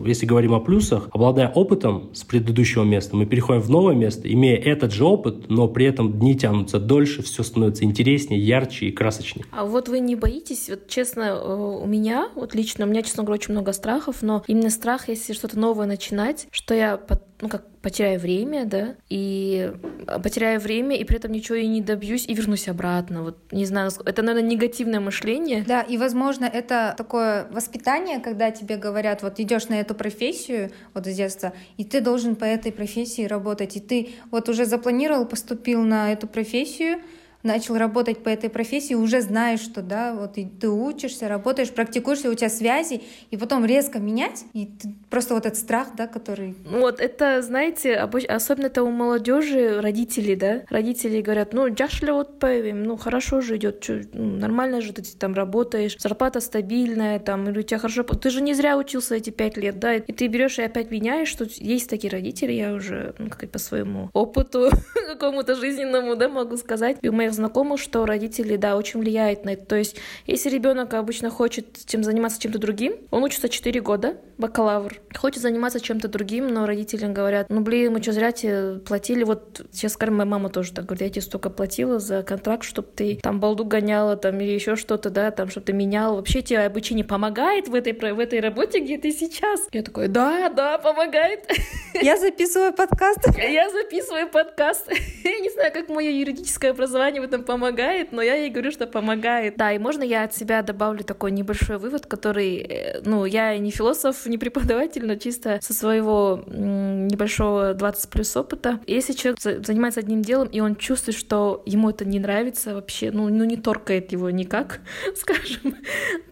если 0.04 0.26
говорим 0.26 0.52
о 0.52 0.60
плюсах, 0.60 1.08
обладая 1.12 1.48
опытом 1.48 2.10
с 2.12 2.24
предыдущего 2.24 2.84
места, 2.84 3.16
мы 3.16 3.24
переходим 3.24 3.62
в 3.62 3.70
новое 3.70 3.94
место, 3.94 4.30
имея 4.30 4.58
этот 4.58 4.92
же 4.92 5.04
опыт, 5.04 5.48
но 5.48 5.66
при 5.68 5.86
этом 5.86 6.12
дни 6.12 6.36
тянутся 6.36 6.78
дольше, 6.78 7.22
все 7.22 7.42
становится 7.42 7.84
интереснее, 7.84 8.38
ярче 8.40 8.86
и 8.86 8.92
красочнее. 8.92 9.46
А 9.50 9.64
вот 9.64 9.88
вы 9.88 10.00
не 10.00 10.14
боитесь, 10.14 10.68
вот 10.68 10.88
честно, 10.88 11.22
э, 11.22 11.80
у 11.82 11.86
меня, 11.86 12.28
вот 12.34 12.54
лично, 12.54 12.84
у 12.84 12.88
меня, 12.88 13.02
честно 13.02 13.22
говоря, 13.22 13.40
очень 13.40 13.52
много 13.52 13.72
страхов, 13.72 14.16
но 14.20 14.44
именно 14.46 14.70
страх, 14.70 15.08
если 15.08 15.32
что-то 15.32 15.58
новое 15.58 15.86
начинать, 15.86 16.48
что 16.50 16.74
я, 16.74 16.98
ну, 17.44 17.50
как 17.50 17.66
потеряю 17.82 18.18
время, 18.18 18.64
да, 18.64 18.94
и 19.10 19.70
а, 20.06 20.18
потеряю 20.18 20.58
время, 20.60 20.96
и 20.96 21.04
при 21.04 21.18
этом 21.18 21.30
ничего 21.30 21.56
и 21.56 21.66
не 21.66 21.82
добьюсь, 21.82 22.24
и 22.26 22.32
вернусь 22.32 22.68
обратно. 22.68 23.22
Вот 23.22 23.36
не 23.52 23.66
знаю, 23.66 23.90
это, 24.06 24.22
наверное, 24.22 24.48
негативное 24.48 24.98
мышление. 24.98 25.62
Да, 25.68 25.82
и, 25.82 25.98
возможно, 25.98 26.46
это 26.46 26.94
такое 26.96 27.46
воспитание, 27.50 28.20
когда 28.20 28.50
тебе 28.50 28.78
говорят, 28.78 29.22
вот 29.22 29.40
идешь 29.40 29.68
на 29.68 29.78
эту 29.78 29.94
профессию, 29.94 30.70
вот 30.94 31.04
с 31.06 31.14
детства, 31.14 31.52
и 31.76 31.84
ты 31.84 32.00
должен 32.00 32.34
по 32.34 32.44
этой 32.46 32.72
профессии 32.72 33.26
работать, 33.26 33.76
и 33.76 33.80
ты 33.80 34.14
вот 34.30 34.48
уже 34.48 34.64
запланировал, 34.64 35.26
поступил 35.26 35.82
на 35.82 36.14
эту 36.14 36.26
профессию, 36.26 37.00
начал 37.44 37.76
работать 37.76 38.22
по 38.22 38.30
этой 38.30 38.50
профессии, 38.50 38.94
уже 38.94 39.20
знаешь, 39.20 39.60
что 39.60 39.82
да, 39.82 40.14
вот 40.14 40.38
и 40.38 40.46
ты 40.46 40.68
учишься, 40.68 41.28
работаешь, 41.28 41.70
практикуешься, 41.70 42.30
у 42.30 42.34
тебя 42.34 42.48
связи, 42.48 43.02
и 43.30 43.36
потом 43.36 43.64
резко 43.64 43.98
менять, 43.98 44.44
и 44.54 44.66
ты, 44.66 44.88
просто 45.10 45.34
вот 45.34 45.46
этот 45.46 45.58
страх, 45.58 45.88
да, 45.96 46.06
который... 46.06 46.56
Вот 46.64 47.00
это, 47.00 47.42
знаете, 47.42 47.96
особенно 47.96 48.66
это 48.66 48.82
у 48.82 48.90
молодежи 48.90 49.80
родители, 49.80 50.34
да, 50.34 50.62
родители 50.70 51.20
говорят, 51.20 51.52
ну, 51.52 51.72
джашли 51.72 52.10
вот 52.10 52.38
появим, 52.38 52.82
ну, 52.82 52.96
хорошо 52.96 53.42
же 53.42 53.56
идет, 53.56 53.84
ну, 54.14 54.24
нормально 54.38 54.80
же 54.80 54.92
ты 54.94 55.02
там 55.02 55.34
работаешь, 55.34 55.96
зарплата 55.98 56.40
стабильная, 56.40 57.18
там, 57.18 57.48
или 57.50 57.58
у 57.58 57.62
тебя 57.62 57.78
хорошо, 57.78 58.02
ты 58.04 58.30
же 58.30 58.40
не 58.40 58.54
зря 58.54 58.78
учился 58.78 59.16
эти 59.16 59.30
пять 59.30 59.58
лет, 59.58 59.78
да, 59.78 59.94
и 59.94 60.12
ты 60.12 60.28
берешь 60.28 60.58
и 60.58 60.62
опять 60.62 60.90
меняешь, 60.90 61.28
что 61.28 61.46
есть 61.56 61.90
такие 61.90 62.10
родители, 62.10 62.52
я 62.52 62.72
уже, 62.72 63.14
ну, 63.18 63.28
как 63.28 63.50
по 63.50 63.58
своему 63.58 64.08
опыту 64.14 64.70
какому-то 65.06 65.54
жизненному, 65.54 66.16
да, 66.16 66.30
могу 66.30 66.56
сказать, 66.56 66.96
и 67.02 67.08
у 67.08 67.12
моих 67.12 67.33
знакомых, 67.34 67.80
что 67.80 68.06
родители, 68.06 68.56
да, 68.56 68.76
очень 68.76 69.00
влияют 69.00 69.44
на 69.44 69.50
это. 69.50 69.64
То 69.66 69.76
есть, 69.76 69.96
если 70.26 70.50
ребенок 70.50 70.94
обычно 70.94 71.30
хочет 71.30 71.84
чем 71.86 72.02
заниматься 72.02 72.40
чем-то 72.40 72.58
другим, 72.58 72.96
он 73.10 73.22
учится 73.22 73.48
4 73.48 73.80
года, 73.80 74.16
бакалавр, 74.38 75.00
хочет 75.16 75.42
заниматься 75.42 75.80
чем-то 75.80 76.08
другим, 76.08 76.48
но 76.48 76.66
родители 76.66 77.06
говорят, 77.06 77.48
ну, 77.50 77.60
блин, 77.60 77.92
мы 77.92 78.02
что, 78.02 78.12
зря 78.12 78.32
тебе 78.32 78.78
платили, 78.78 79.24
вот 79.24 79.66
сейчас, 79.72 79.92
скажем, 79.92 80.16
моя 80.16 80.28
мама 80.28 80.48
тоже 80.48 80.72
так 80.72 80.86
говорит, 80.86 81.02
я 81.02 81.10
тебе 81.10 81.22
столько 81.22 81.50
платила 81.50 81.98
за 81.98 82.22
контракт, 82.22 82.64
чтобы 82.64 82.88
ты 82.94 83.18
там 83.22 83.40
балду 83.40 83.64
гоняла, 83.64 84.16
там, 84.16 84.40
или 84.40 84.50
еще 84.50 84.76
что-то, 84.76 85.10
да, 85.10 85.30
там, 85.30 85.48
чтобы 85.50 85.66
ты 85.66 85.72
менял, 85.72 86.16
вообще 86.16 86.42
тебе 86.42 86.60
обучение 86.60 87.04
помогает 87.04 87.68
в 87.68 87.74
этой, 87.74 87.92
в 87.92 88.18
этой 88.18 88.40
работе, 88.40 88.80
где 88.80 88.98
ты 88.98 89.12
сейчас? 89.12 89.68
Я 89.72 89.82
такой, 89.82 90.08
да, 90.08 90.48
да, 90.48 90.78
помогает. 90.78 91.50
Я 91.94 92.16
записываю 92.16 92.72
подкаст. 92.72 93.20
Я 93.38 93.70
записываю 93.70 94.28
подкаст. 94.28 94.90
Я 95.24 95.38
не 95.38 95.50
знаю, 95.50 95.72
как 95.72 95.88
мое 95.88 96.10
юридическое 96.10 96.72
образование 96.72 97.22
в 97.24 97.28
этом 97.28 97.42
помогает, 97.42 98.12
но 98.12 98.22
я 98.22 98.34
ей 98.34 98.50
говорю, 98.50 98.70
что 98.70 98.86
помогает. 98.86 99.56
Да, 99.56 99.72
и 99.72 99.78
можно 99.78 100.02
я 100.02 100.24
от 100.24 100.34
себя 100.34 100.62
добавлю 100.62 101.04
такой 101.04 101.30
небольшой 101.30 101.78
вывод, 101.78 102.06
который, 102.06 102.56
э, 102.56 103.00
ну, 103.04 103.24
я 103.24 103.56
не 103.58 103.70
философ, 103.70 104.26
не 104.26 104.38
преподаватель, 104.38 105.06
но 105.06 105.16
чисто 105.16 105.58
со 105.62 105.72
своего 105.72 106.44
небольшого 106.46 107.74
20 107.74 108.10
плюс 108.10 108.36
опыта. 108.36 108.80
Если 108.86 109.12
человек 109.12 109.40
занимается 109.40 110.00
одним 110.00 110.22
делом, 110.22 110.48
и 110.48 110.60
он 110.60 110.76
чувствует, 110.76 111.16
что 111.16 111.62
ему 111.66 111.90
это 111.90 112.04
не 112.04 112.18
нравится 112.18 112.74
вообще, 112.74 113.10
ну, 113.10 113.28
ну 113.28 113.44
не 113.44 113.56
торкает 113.56 114.12
его 114.12 114.30
никак, 114.30 114.80
скажем, 115.16 115.76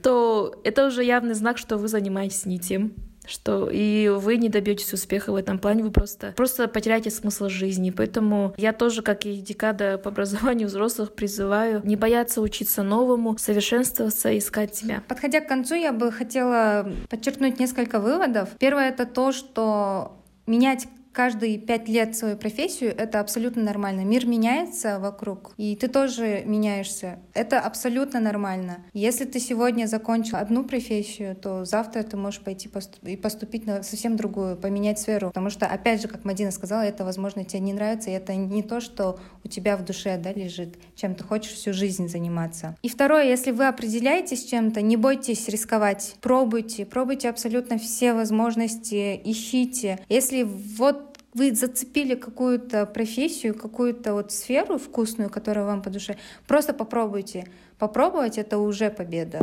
то 0.02 0.60
это 0.64 0.86
уже 0.86 1.04
явный 1.04 1.34
знак, 1.34 1.58
что 1.58 1.76
вы 1.76 1.88
занимаетесь 1.88 2.46
не 2.46 2.58
тем 2.58 2.92
что 3.26 3.68
и 3.70 4.08
вы 4.08 4.36
не 4.36 4.48
добьетесь 4.48 4.92
успеха 4.92 5.32
в 5.32 5.36
этом 5.36 5.58
плане, 5.58 5.84
вы 5.84 5.90
просто, 5.90 6.32
просто 6.36 6.68
потеряете 6.68 7.10
смысл 7.10 7.48
жизни. 7.48 7.90
Поэтому 7.90 8.54
я 8.56 8.72
тоже, 8.72 9.02
как 9.02 9.26
и 9.26 9.36
декада 9.36 9.98
по 9.98 10.10
образованию 10.10 10.68
взрослых, 10.68 11.12
призываю 11.14 11.80
не 11.84 11.96
бояться 11.96 12.40
учиться 12.40 12.82
новому, 12.82 13.36
совершенствоваться, 13.38 14.36
искать 14.36 14.74
себя. 14.74 15.02
Подходя 15.08 15.40
к 15.40 15.48
концу, 15.48 15.74
я 15.74 15.92
бы 15.92 16.10
хотела 16.12 16.90
подчеркнуть 17.08 17.58
несколько 17.58 18.00
выводов. 18.00 18.50
Первое— 18.58 18.88
это 18.90 19.06
то, 19.06 19.32
что 19.32 20.16
менять 20.46 20.86
каждые 21.12 21.58
пять 21.58 21.88
лет 21.88 22.16
свою 22.16 22.36
профессию, 22.36 22.94
это 22.96 23.20
абсолютно 23.20 23.62
нормально. 23.62 24.00
Мир 24.00 24.26
меняется 24.26 24.98
вокруг, 24.98 25.52
и 25.56 25.76
ты 25.76 25.88
тоже 25.88 26.42
меняешься. 26.44 27.18
Это 27.34 27.60
абсолютно 27.60 28.20
нормально. 28.20 28.84
Если 28.92 29.24
ты 29.24 29.38
сегодня 29.38 29.86
закончил 29.86 30.36
одну 30.36 30.64
профессию, 30.64 31.36
то 31.36 31.64
завтра 31.64 32.02
ты 32.02 32.16
можешь 32.16 32.40
пойти 32.40 32.70
и 33.02 33.16
поступить 33.16 33.66
на 33.66 33.82
совсем 33.82 34.16
другую, 34.16 34.56
поменять 34.56 34.98
сферу. 34.98 35.28
Потому 35.28 35.50
что, 35.50 35.66
опять 35.66 36.00
же, 36.00 36.08
как 36.08 36.24
Мадина 36.24 36.50
сказала, 36.50 36.82
это, 36.82 37.04
возможно, 37.04 37.44
тебе 37.44 37.60
не 37.60 37.72
нравится, 37.72 38.10
и 38.10 38.14
это 38.14 38.34
не 38.34 38.62
то, 38.62 38.80
что 38.80 39.18
у 39.44 39.48
тебя 39.48 39.76
в 39.76 39.84
душе 39.84 40.16
да, 40.16 40.32
лежит, 40.32 40.76
чем 40.94 41.14
ты 41.14 41.24
хочешь 41.24 41.52
всю 41.52 41.72
жизнь 41.72 42.08
заниматься. 42.08 42.76
И 42.82 42.88
второе, 42.88 43.24
если 43.24 43.50
вы 43.50 43.66
определяетесь 43.66 44.44
чем-то, 44.44 44.80
не 44.80 44.96
бойтесь 44.96 45.48
рисковать, 45.48 46.16
пробуйте, 46.20 46.86
пробуйте 46.86 47.28
абсолютно 47.28 47.78
все 47.78 48.14
возможности, 48.14 49.20
ищите. 49.24 49.98
Если 50.08 50.42
вот 50.42 51.01
вы 51.34 51.54
зацепили 51.54 52.14
какую-то 52.14 52.84
профессию, 52.86 53.54
какую-то 53.54 54.14
вот 54.14 54.32
сферу 54.32 54.78
вкусную, 54.78 55.30
которая 55.30 55.64
вам 55.64 55.82
по 55.82 55.90
душе, 55.90 56.16
просто 56.46 56.74
попробуйте. 56.74 57.46
Попробовать— 57.78 58.38
это 58.38 58.58
уже 58.58 58.90
победа. 58.90 59.40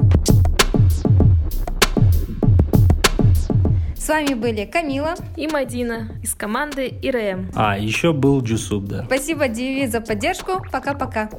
С 3.97 4.07
вами 4.07 4.33
были 4.33 4.65
Камила 4.65 5.15
и 5.35 5.47
Мадина 5.47 6.09
из 6.23 6.33
команды 6.33 6.87
ИРМ. 6.87 7.51
А, 7.55 7.77
еще 7.77 8.13
был 8.13 8.41
Джусуп, 8.41 8.85
да. 8.85 9.03
Спасибо, 9.05 9.47
Диви, 9.47 9.87
за 9.87 10.01
поддержку. 10.01 10.63
Пока-пока. 10.71 11.29